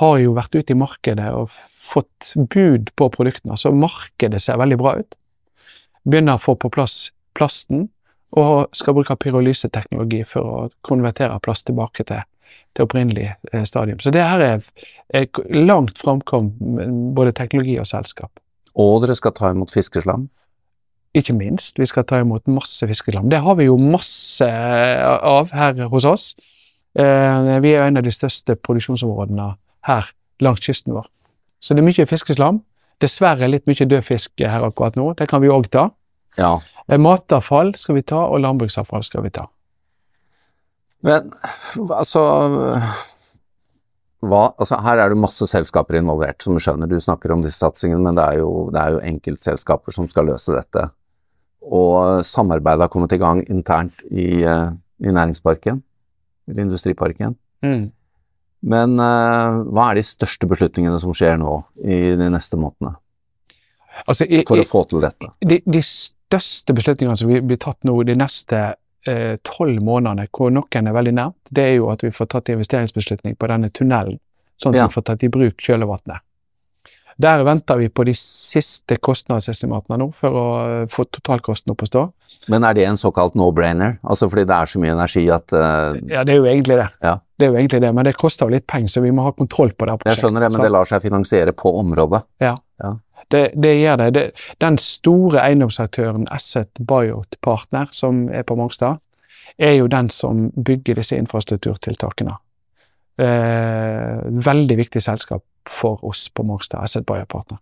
har 0.00 0.18
jo 0.22 0.32
vært 0.36 0.54
ute 0.56 0.72
i 0.72 0.78
markedet 0.78 1.28
og 1.36 1.52
fått 1.92 2.32
bud 2.36 2.88
på 2.96 3.08
produktene, 3.12 3.58
så 3.60 3.74
markedet 3.76 4.40
ser 4.40 4.60
veldig 4.60 4.78
bra 4.80 4.94
ut. 5.02 5.18
Begynner 6.08 6.38
å 6.38 6.42
få 6.42 6.56
på 6.56 6.70
plass 6.72 7.10
plasten, 7.36 7.90
og 8.32 8.72
skal 8.76 8.96
bruke 8.96 9.16
pyrolyseteknologi 9.20 10.22
for 10.28 10.48
å 10.48 10.60
konvertere 10.84 11.36
plast 11.44 11.66
tilbake 11.68 12.06
til, 12.08 12.22
til 12.76 12.86
opprinnelig 12.86 13.34
eh, 13.52 13.64
stadium. 13.68 13.98
Så 14.00 14.10
det 14.14 14.22
her 14.24 14.40
er, 14.40 14.62
er 15.14 15.26
langt 15.52 15.98
framkom, 15.98 16.52
både 17.16 17.32
teknologi 17.36 17.78
og 17.80 17.86
selskap. 17.86 18.30
Og 18.74 19.02
dere 19.04 19.14
skal 19.18 19.34
ta 19.36 19.50
imot 19.52 19.72
fiskeslam. 19.74 20.28
Ikke 21.14 21.34
minst, 21.36 21.76
vi 21.78 21.84
skal 21.86 22.06
ta 22.08 22.22
imot 22.22 22.46
masse 22.48 22.86
fiskeslam. 22.88 23.28
Det 23.28 23.42
har 23.44 23.54
vi 23.58 23.66
jo 23.68 23.76
masse 23.76 24.46
av 24.48 25.50
her 25.52 25.82
hos 25.92 26.06
oss. 26.08 26.34
Eh, 26.96 27.60
Vi 27.60 27.72
er 27.72 27.78
jo 27.82 27.86
en 27.86 27.96
av 28.00 28.02
de 28.04 28.12
største 28.12 28.56
produksjonsområdene 28.56 29.50
her 29.88 30.08
langs 30.40 30.60
kysten 30.64 30.94
vår. 30.96 31.06
Så 31.60 31.74
det 31.74 31.82
er 31.82 31.88
mye 31.90 32.06
fiskeslam. 32.08 32.62
Dessverre 33.00 33.48
litt 33.50 33.66
mye 33.66 33.86
død 33.88 34.02
fisk 34.06 34.40
her 34.40 34.64
akkurat 34.64 34.96
nå. 34.96 35.12
Det 35.18 35.28
kan 35.28 35.42
vi 35.42 35.48
òg 35.52 35.68
ta. 35.70 35.90
Ja. 36.38 36.58
Eh, 36.88 36.96
Matavfall 36.98 37.74
skal 37.76 37.94
vi 38.00 38.02
ta, 38.02 38.24
og 38.26 38.40
landbruksavfall 38.40 39.04
skal 39.04 39.22
vi 39.22 39.30
ta. 39.36 39.46
Men 41.02 41.32
altså 41.90 42.22
hva, 44.22 44.52
altså 44.54 44.78
Her 44.84 45.00
er 45.02 45.10
det 45.10 45.18
masse 45.18 45.46
selskaper 45.50 45.98
involvert, 45.98 46.38
som 46.44 46.54
du 46.54 46.62
skjønner. 46.62 46.86
Du 46.86 47.00
snakker 47.02 47.32
om 47.34 47.40
disse 47.42 47.58
satsingene, 47.58 48.04
men 48.04 48.18
det 48.18 48.22
er 48.22 48.38
jo, 48.38 48.50
det 48.70 48.78
er 48.78 48.94
jo 48.94 49.00
enkeltselskaper 49.08 49.94
som 49.96 50.06
skal 50.10 50.28
løse 50.30 50.54
dette. 50.54 50.84
Og 51.62 52.22
samarbeidet 52.26 52.86
har 52.86 52.92
kommet 52.92 53.14
i 53.16 53.18
gang 53.22 53.42
internt 53.50 54.04
i, 54.10 54.44
eh, 54.46 54.68
i 55.02 55.14
næringsparken, 55.14 55.82
eller 56.46 56.66
industriparken. 56.68 57.34
Men 58.62 58.94
uh, 58.98 59.62
hva 59.74 59.88
er 59.90 59.98
de 59.98 60.06
største 60.06 60.46
beslutningene 60.50 60.98
som 61.02 61.14
skjer 61.14 61.34
nå 61.40 61.56
i 61.82 62.14
de 62.18 62.28
neste 62.30 62.58
månedene 62.58 62.94
Altså, 64.06 64.24
i, 64.24 64.40
for 64.46 64.58
å 64.58 64.66
få 64.66 64.84
til 64.90 65.02
dette? 65.02 65.28
de, 65.44 65.58
de 65.66 65.80
største 65.84 66.74
beslutningene 66.74 67.18
som 67.18 67.30
blir 67.30 67.58
tatt 67.60 67.82
nå 67.86 67.96
de 68.08 68.16
neste 68.18 68.60
tolv 69.04 69.82
månedene, 69.82 70.28
hvor 70.30 70.52
noen 70.54 70.86
er 70.88 70.94
veldig 70.94 71.14
nært, 71.16 71.38
det 71.50 71.64
er 71.64 71.72
jo 71.76 71.88
at 71.90 72.04
vi 72.04 72.12
får 72.14 72.28
tatt 72.30 72.52
investeringsbeslutning 72.54 73.34
på 73.34 73.48
denne 73.50 73.70
tunnelen, 73.74 74.20
sånn 74.62 74.74
at 74.74 74.78
Ja. 74.78 74.86
vi 74.86 74.94
får 74.94 75.04
tatt 75.08 75.24
i 75.26 75.32
bruk 75.32 75.58
kjølevannet. 75.58 76.22
Der 77.20 77.44
venter 77.44 77.76
vi 77.76 77.88
på 77.88 78.04
de 78.04 78.14
siste 78.16 78.96
kostnadsestimatene 78.96 79.98
nå, 80.00 80.12
for 80.16 80.38
å 80.38 80.46
eh, 80.64 80.86
få 80.90 81.04
totalkosten 81.10 81.74
opp 81.74 81.84
å 81.84 81.88
stå. 81.90 82.04
Men 82.50 82.64
er 82.66 82.74
det 82.74 82.86
en 82.88 82.98
såkalt 82.98 83.36
no-brainer? 83.38 83.98
Altså 84.02 84.26
fordi 84.30 84.46
det 84.50 84.56
er 84.56 84.70
så 84.70 84.80
mye 84.82 84.94
energi 84.96 85.22
at 85.30 85.52
uh... 85.54 85.94
Ja, 86.10 86.24
det 86.26 86.34
er 86.34 86.40
jo 86.40 86.48
egentlig 86.50 86.78
det. 86.80 86.88
Ja. 87.04 87.20
Det 87.38 87.46
er 87.46 87.52
jo 87.52 87.58
egentlig 87.60 87.80
det, 87.84 87.92
Men 87.94 88.08
det 88.08 88.16
koster 88.18 88.48
jo 88.48 88.54
litt 88.56 88.66
penger, 88.66 88.90
så 88.90 89.02
vi 89.04 89.12
må 89.14 89.28
ha 89.28 89.34
kontroll 89.36 89.70
på 89.78 89.86
det. 89.86 90.00
Jeg 90.10 90.18
skjønner 90.18 90.46
det, 90.46 90.50
men 90.56 90.64
det 90.66 90.72
lar 90.74 90.88
seg 90.90 91.04
finansiere 91.04 91.54
på 91.54 91.70
området. 91.78 92.24
Det, 93.32 93.42
det 93.62 93.72
gjør 93.80 93.96
det. 93.96 94.08
det. 94.14 94.24
Den 94.60 94.78
store 94.78 95.42
eiendomsaktøren 95.46 96.28
Asset 96.30 96.68
Biot 96.78 97.36
Partner, 97.42 97.88
som 97.92 98.26
er 98.28 98.44
på 98.46 98.56
Mongstad, 98.58 99.00
er 99.58 99.76
jo 99.78 99.86
den 99.86 100.10
som 100.10 100.50
bygger 100.64 101.00
disse 101.00 101.16
infrastrukturtiltakene. 101.16 102.36
Eh, 103.18 104.22
veldig 104.46 104.76
viktig 104.76 105.02
selskap 105.02 105.44
for 105.68 106.04
oss 106.04 106.28
på 106.34 106.42
Mongstad, 106.42 106.82
Asset 106.82 107.06
Biot 107.06 107.28
Partner. 107.28 107.60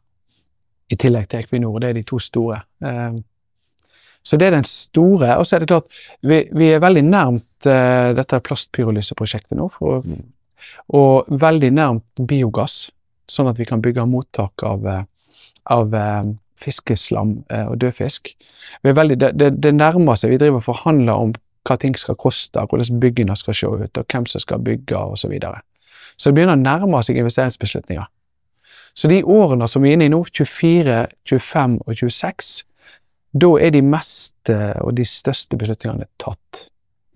I 0.91 0.99
tillegg 0.99 1.29
til 1.31 1.45
Equinor. 1.45 1.79
Det 1.79 1.91
er 1.91 1.99
de 1.99 2.03
to 2.07 2.19
store. 2.19 2.61
Eh, 2.83 3.21
så 4.23 4.37
det 4.37 4.47
er 4.47 4.59
den 4.59 4.67
store. 4.69 5.37
Og 5.39 5.47
så 5.47 5.57
er 5.57 5.63
det 5.63 5.71
klart, 5.71 5.89
vi, 6.23 6.45
vi 6.53 6.73
er 6.75 6.83
veldig 6.83 7.05
nærmt 7.07 7.67
eh, 7.67 8.11
dette 8.17 8.41
plastpyrolyseprosjektet 8.41 9.59
nå. 9.59 9.71
For, 9.79 10.05
Mm. 10.05 10.29
Og 10.95 11.25
veldig 11.41 11.71
nærmt 11.73 12.21
biogass, 12.29 12.91
sånn 13.31 13.49
at 13.51 13.59
vi 13.59 13.65
kan 13.65 13.81
bygge 13.83 14.05
mottak 14.07 14.63
av 14.67 14.87
eh, 14.87 15.05
av 15.71 15.95
eh, 15.95 16.33
fiskeslam 16.61 17.41
eh, 17.51 17.67
og 17.67 17.81
dødfisk. 17.81 18.33
Vi 18.83 18.91
er 18.91 18.97
veldig, 18.97 19.19
det, 19.21 19.51
det, 19.63 19.75
nærmer 19.75 20.19
seg. 20.19 20.35
Vi 20.35 20.41
driver 20.41 20.61
og 20.61 20.69
forhandler 20.69 21.27
om 21.27 21.35
hva 21.69 21.77
ting 21.81 21.97
skal 21.99 22.17
koste, 22.21 22.61
hvordan 22.61 23.01
byggene 23.03 23.37
skal 23.37 23.57
se 23.57 23.69
ut, 23.69 23.99
og 23.99 24.07
hvem 24.13 24.27
som 24.27 24.43
skal 24.43 24.63
bygge, 24.65 24.97
osv. 24.97 25.27
Så, 25.27 25.29
videre. 25.33 25.61
så 26.17 26.31
det 26.31 26.39
begynner 26.39 26.57
å 26.57 26.63
nærme 26.63 27.03
seg 27.05 27.21
investeringsbeslutninger. 27.21 28.09
Så 28.95 29.09
de 29.09 29.21
årene 29.23 29.69
som 29.71 29.85
vi 29.85 29.93
er 29.93 29.99
inne 29.99 30.09
i 30.09 30.13
nå, 30.13 30.23
24, 30.27 31.05
25 31.29 31.79
og 31.87 32.01
26, 32.01 32.51
da 33.41 33.51
er 33.63 33.75
de 33.75 33.83
meste 33.87 34.57
og 34.83 34.97
de 34.99 35.07
største 35.07 35.59
beslutningene 35.61 36.09
tatt. 36.19 36.67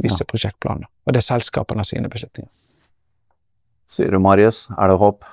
Disse 0.02 0.26
prosjektplanene. 0.26 0.88
Og 1.06 1.14
det 1.14 1.20
er 1.22 1.26
selskapene 1.26 1.84
sine 1.87 2.10
beslutninger. 2.10 2.50
Sier 3.90 4.10
du, 4.10 4.18
Marius, 4.22 4.64
er 4.74 4.90
det 4.90 4.98
håp? 4.98 5.26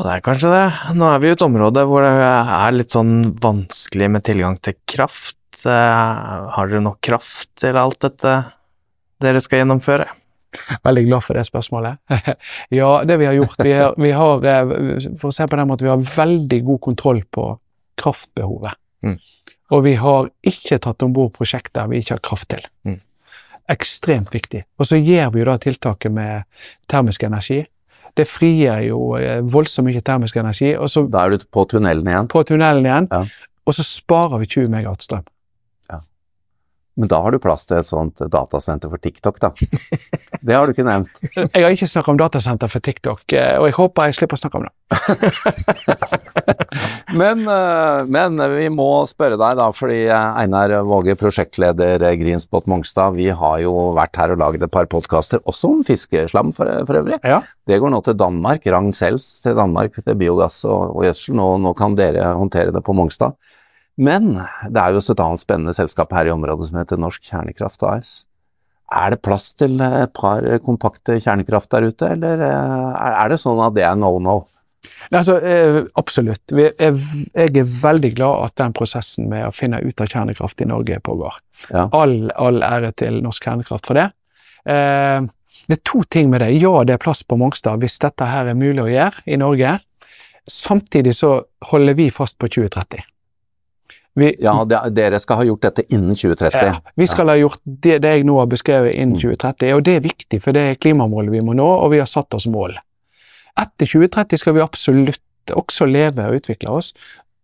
Ja, 0.00 0.06
det 0.06 0.12
er 0.14 0.22
kanskje 0.24 0.48
det. 0.48 0.66
Nå 0.96 1.08
er 1.12 1.18
vi 1.20 1.28
i 1.28 1.32
et 1.34 1.42
område 1.44 1.82
hvor 1.84 2.00
det 2.00 2.10
er 2.24 2.72
litt 2.72 2.94
sånn 2.94 3.34
vanskelig 3.36 4.06
med 4.08 4.22
tilgang 4.24 4.54
til 4.64 4.78
kraft. 4.88 5.36
Eh, 5.60 6.46
Har 6.54 6.70
dere 6.70 6.80
nok 6.80 7.02
kraft 7.04 7.50
til 7.60 7.76
alt 7.76 7.98
dette 8.00 8.32
dere 9.20 9.42
skal 9.44 9.60
gjennomføre? 9.60 10.06
Veldig 10.88 11.02
glad 11.04 11.26
for 11.26 11.36
det 11.36 11.42
spørsmålet. 11.44 12.00
ja, 12.80 12.88
det 13.04 13.18
vi 13.20 13.26
har 13.28 13.36
gjort 13.36 13.60
Vi 13.60 13.74
har, 13.76 13.92
vi 14.00 14.12
har 14.16 14.46
eh, 14.48 14.72
for 15.20 15.28
å 15.28 15.36
se 15.36 15.44
på 15.44 15.58
den 15.60 15.68
måten, 15.68 15.84
vi 15.84 15.92
har 15.92 16.16
veldig 16.16 16.60
god 16.70 16.80
kontroll 16.86 17.20
på 17.28 17.44
kraftbehovet. 18.00 18.80
Mm. 19.04 19.18
Og 19.76 19.84
vi 19.84 19.92
har 20.00 20.30
ikke 20.40 20.80
tatt 20.80 21.04
om 21.04 21.12
bord 21.12 21.34
prosjekter 21.36 21.92
vi 21.92 22.00
ikke 22.00 22.16
har 22.16 22.24
kraft 22.24 22.48
til. 22.54 22.64
Mm. 22.88 23.02
Ekstremt 23.76 24.32
viktig. 24.32 24.64
Og 24.80 24.88
så 24.88 24.96
gjør 24.96 25.28
vi 25.36 25.44
jo 25.44 25.50
da 25.50 25.58
tiltaket 25.60 26.16
med 26.16 26.48
termisk 26.88 27.28
energi. 27.28 27.60
Det 28.16 28.26
frigjør 28.28 28.80
jo 28.88 29.00
eh, 29.16 29.40
voldsomt 29.42 29.86
mye 29.86 30.00
termisk 30.00 30.36
energi, 30.36 30.74
og 30.76 30.88
så 30.90 31.04
Da 31.10 31.24
er 31.26 31.30
du 31.30 31.44
på 31.52 31.64
tunnelen 31.68 32.06
igjen. 32.06 32.28
på 32.28 32.42
tunnelen 32.44 32.84
igjen, 32.86 33.08
Ja. 33.12 33.24
og 33.66 33.74
så 33.74 33.82
sparer 33.86 34.38
vi 34.38 34.46
20 34.46 34.68
megawatt 34.68 35.02
strøm. 35.02 35.24
Men 37.00 37.08
da 37.08 37.16
har 37.24 37.32
du 37.32 37.40
plass 37.40 37.64
til 37.64 37.78
et 37.80 37.88
sånt 37.88 38.20
datasenter 38.28 38.92
for 38.92 39.00
TikTok, 39.00 39.38
da. 39.40 39.54
Det 40.44 40.56
har 40.56 40.68
du 40.68 40.74
ikke 40.74 40.84
nevnt. 40.84 41.16
Jeg 41.32 41.64
har 41.64 41.72
ikke 41.72 41.88
snakket 41.88 42.12
om 42.12 42.18
datasenter 42.20 42.68
for 42.68 42.84
TikTok, 42.84 43.24
eh, 43.32 43.56
og 43.56 43.68
jeg 43.68 43.74
håper 43.78 44.10
jeg 44.10 44.16
slipper 44.18 44.36
å 44.36 44.40
snakke 44.40 44.60
om 44.60 44.66
det. 44.68 44.74
Men, 47.20 47.42
eh, 47.50 48.00
men 48.06 48.38
vi 48.52 48.68
må 48.70 49.04
spørre 49.08 49.34
deg, 49.40 49.56
da, 49.58 49.70
fordi 49.74 50.06
eh, 50.06 50.36
Einar 50.38 50.70
Våge, 50.86 51.16
prosjektleder 51.18 51.98
Greenspot 52.20 52.68
Mongstad, 52.70 53.16
vi 53.16 53.30
har 53.34 53.58
jo 53.64 53.72
vært 53.96 54.16
her 54.20 54.30
og 54.36 54.40
laget 54.42 54.62
et 54.66 54.72
par 54.72 54.86
podkaster, 54.90 55.38
også 55.50 55.72
om 55.74 55.82
fiskeslam 55.86 56.52
for, 56.54 56.66
for 56.86 56.94
øvrig. 57.00 57.18
Ja. 57.26 57.40
Det 57.66 57.80
går 57.82 57.90
nå 57.92 58.00
til 58.06 58.18
Danmark, 58.20 58.66
Ragn 58.70 58.92
Sels 58.96 59.26
til 59.42 59.58
Danmark 59.58 59.92
til 59.98 60.18
biogass 60.20 60.56
og, 60.68 60.80
og 60.94 61.02
gjødsel. 61.08 61.32
Nå, 61.40 61.46
nå 61.64 61.70
kan 61.78 61.92
dere 61.98 62.22
håndtere 62.38 62.74
det 62.76 62.82
på 62.86 62.94
Mongstad. 62.96 63.32
Men 64.00 64.32
det 64.72 64.80
er 64.80 64.94
jo 64.94 65.00
også 65.00 65.14
et 65.14 65.22
annet 65.24 65.42
spennende 65.42 65.76
selskap 65.76 66.12
her 66.16 66.28
i 66.28 66.32
området 66.32 66.70
som 66.70 66.80
heter 66.80 67.00
Norsk 67.00 67.26
Kjernekraft 67.26 67.84
AS. 67.84 68.14
Er 68.90 69.12
det 69.12 69.20
plass 69.22 69.52
til 69.54 69.76
et 69.84 70.12
par 70.16 70.46
kompakte 70.64 71.20
kjernekraft 71.22 71.70
der 71.70 71.86
ute, 71.92 72.08
eller 72.16 72.40
eh, 72.42 73.02
er 73.12 73.30
det 73.30 73.38
sånn 73.38 73.60
at 73.62 73.76
det 73.76 73.84
er 73.86 73.98
no-no? 73.98 74.40
Nei, 75.10 75.20
Altså, 75.20 75.36
eh, 75.44 75.82
absolutt. 76.00 76.42
Jeg 76.50 76.72
er 76.80 77.74
veldig 77.82 78.12
glad 78.16 78.46
at 78.46 78.56
den 78.62 78.74
prosessen 78.76 79.28
med 79.30 79.44
å 79.46 79.52
finne 79.54 79.82
ut 79.84 80.00
av 80.00 80.08
kjernekraft 80.10 80.64
i 80.64 80.68
Norge 80.70 80.98
pågår. 81.04 81.36
Ja. 81.68 81.88
All, 81.96 82.32
all 82.34 82.64
ære 82.64 82.94
til 82.98 83.20
norsk 83.22 83.46
kjernekraft 83.46 83.90
for 83.90 84.00
det. 84.00 84.08
Eh, 84.64 85.28
det 85.70 85.76
er 85.78 85.84
to 85.86 86.02
ting 86.10 86.32
med 86.32 86.42
det. 86.42 86.50
Ja, 86.58 86.80
det 86.82 86.96
er 86.96 87.04
plass 87.04 87.22
på 87.22 87.38
Mongstad 87.38 87.84
hvis 87.84 88.00
dette 88.02 88.26
her 88.26 88.50
er 88.50 88.58
mulig 88.58 88.82
å 88.82 88.90
gjøre 88.90 89.26
i 89.30 89.38
Norge. 89.38 89.76
Samtidig 90.50 91.14
så 91.14 91.36
holder 91.70 91.94
vi 91.98 92.08
fast 92.10 92.40
på 92.40 92.48
2030. 92.50 93.04
Vi, 94.18 94.36
Ja, 94.42 94.64
det, 94.64 94.78
dere 94.94 95.18
skal 95.22 95.36
ha 95.36 95.44
gjort 95.46 95.62
dette 95.62 95.84
innen 95.94 96.16
2030. 96.18 96.66
ja, 96.66 96.80
vi 96.96 97.06
skal 97.06 97.28
ha 97.28 97.36
gjort 97.38 97.60
det, 97.64 98.00
det 98.02 98.10
jeg 98.16 98.24
nå 98.26 98.38
har 98.40 98.46
beskrevet 98.50 98.94
innen 98.94 99.14
Mm. 99.16 99.20
2030, 99.36 99.74
og 99.76 99.82
det 99.86 99.96
er 99.96 100.00
viktig, 100.00 100.42
for 100.42 100.52
det 100.52 100.60
er 100.60 100.74
klimamålet 100.74 101.30
vi 101.30 101.40
må 101.40 101.54
nå, 101.54 101.66
og 101.84 101.90
vi 101.92 101.98
har 101.98 102.06
satt 102.10 102.34
oss 102.34 102.46
mål. 102.50 102.74
Etter 103.58 103.86
2030 103.86 104.38
skal 104.38 104.54
vi 104.54 104.60
absolutt 104.60 105.20
også 105.54 105.86
leve 105.86 106.26
og 106.26 106.40
utvikle 106.40 106.70
oss, 106.70 106.92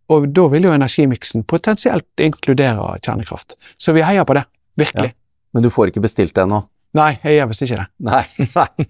og 0.09 0.29
da 0.35 0.47
vil 0.49 0.63
jo 0.69 0.73
energimiksen 0.75 1.45
potensielt 1.45 2.07
inkludere 2.23 2.99
kjernekraft. 3.03 3.57
Så 3.79 3.93
vi 3.93 4.03
heier 4.03 4.25
på 4.25 4.35
det, 4.35 4.45
virkelig. 4.79 5.13
Men 5.55 5.63
du 5.63 5.71
får 5.71 5.91
ikke 5.91 6.03
bestilt 6.03 6.35
det 6.35 6.45
ennå? 6.45 6.65
Nei, 6.97 7.11
jeg 7.21 7.37
gjør 7.37 7.49
visst 7.51 7.65
ikke 7.67 7.79
det. 7.81 7.87
Nei. 8.07 8.23
nei. 8.57 8.87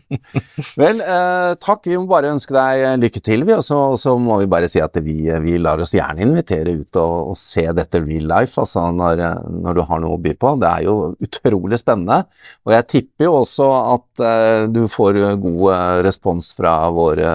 Vel, 0.79 1.01
eh, 1.03 1.53
takk. 1.63 1.87
Vi 1.89 1.97
må 1.99 2.07
bare 2.11 2.31
ønske 2.35 2.55
deg 2.55 2.83
eh, 2.85 2.97
lykke 3.03 3.23
til, 3.25 3.43
vi. 3.49 3.55
Og 3.57 3.65
så, 3.99 4.15
må 4.23 4.39
vi 4.43 4.49
bare 4.51 4.69
si 4.71 4.83
at 4.83 4.99
vi, 5.03 5.17
vi 5.43 5.57
lar 5.63 5.83
oss 5.83 5.95
gjerne 5.97 6.23
invitere 6.27 6.77
ut 6.77 7.01
og, 7.03 7.33
og 7.33 7.39
se 7.41 7.65
dette 7.77 8.03
real 8.05 8.29
life, 8.31 8.55
altså 8.63 8.87
når, 8.95 9.23
eh, 9.27 9.47
når 9.67 9.79
du 9.79 9.83
har 9.89 10.03
noe 10.03 10.19
å 10.19 10.23
by 10.23 10.37
på. 10.39 10.55
Det 10.63 10.71
er 10.71 10.87
jo 10.87 10.97
utrolig 11.27 11.81
spennende. 11.83 12.23
Og 12.69 12.77
jeg 12.77 12.89
tipper 12.95 13.29
jo 13.29 13.39
også 13.41 13.71
at 13.97 14.27
eh, 14.31 14.67
du 14.71 14.85
får 14.93 15.23
god 15.43 15.65
eh, 15.75 15.95
respons 16.07 16.53
fra 16.57 16.79
våre 16.95 17.33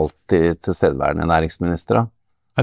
alltid 0.00 0.64
tilstedeværende 0.66 1.28
næringsministre. 1.30 2.08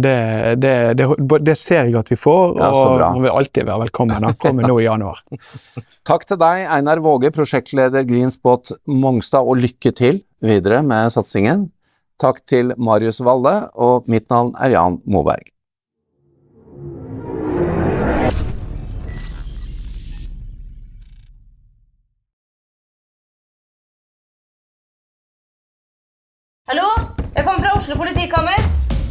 Det, 0.03 0.15
det, 0.61 0.73
det, 0.99 1.07
det 1.45 1.55
ser 1.57 1.87
jeg 1.87 1.95
at 1.99 2.11
vi 2.11 2.17
får, 2.19 2.57
Ja, 2.59 2.69
og 2.71 2.99
man 3.01 3.23
vil 3.23 3.33
alltid 3.33 3.67
være 3.67 3.85
velkommen. 3.87 4.23
Han 4.27 4.37
kommer 4.41 4.67
nå 4.67 4.77
i 4.81 4.85
januar. 4.87 5.23
Takk 6.07 6.27
til 6.29 6.39
deg, 6.39 6.63
Einar 6.71 7.01
Våge, 7.03 7.31
prosjektleder 7.35 8.05
Greenspot 8.07 8.71
Mongstad, 8.87 9.43
og 9.43 9.59
lykke 9.63 9.91
til 9.95 10.21
videre 10.43 10.83
med 10.85 11.11
satsingen. 11.15 11.67
Takk 12.21 12.41
til 12.49 12.73
Marius 12.77 13.19
Valle, 13.25 13.59
og 13.75 14.07
mitt 14.09 14.29
navn 14.33 14.55
er 14.57 14.73
Jan 14.77 15.01
Moberg. 15.05 15.51
Hallo? 26.67 26.89
Jeg 27.37 27.45
kommer 27.45 27.61
fra 27.61 27.77
Oslo 27.77 27.95
politikammer. 27.95 28.96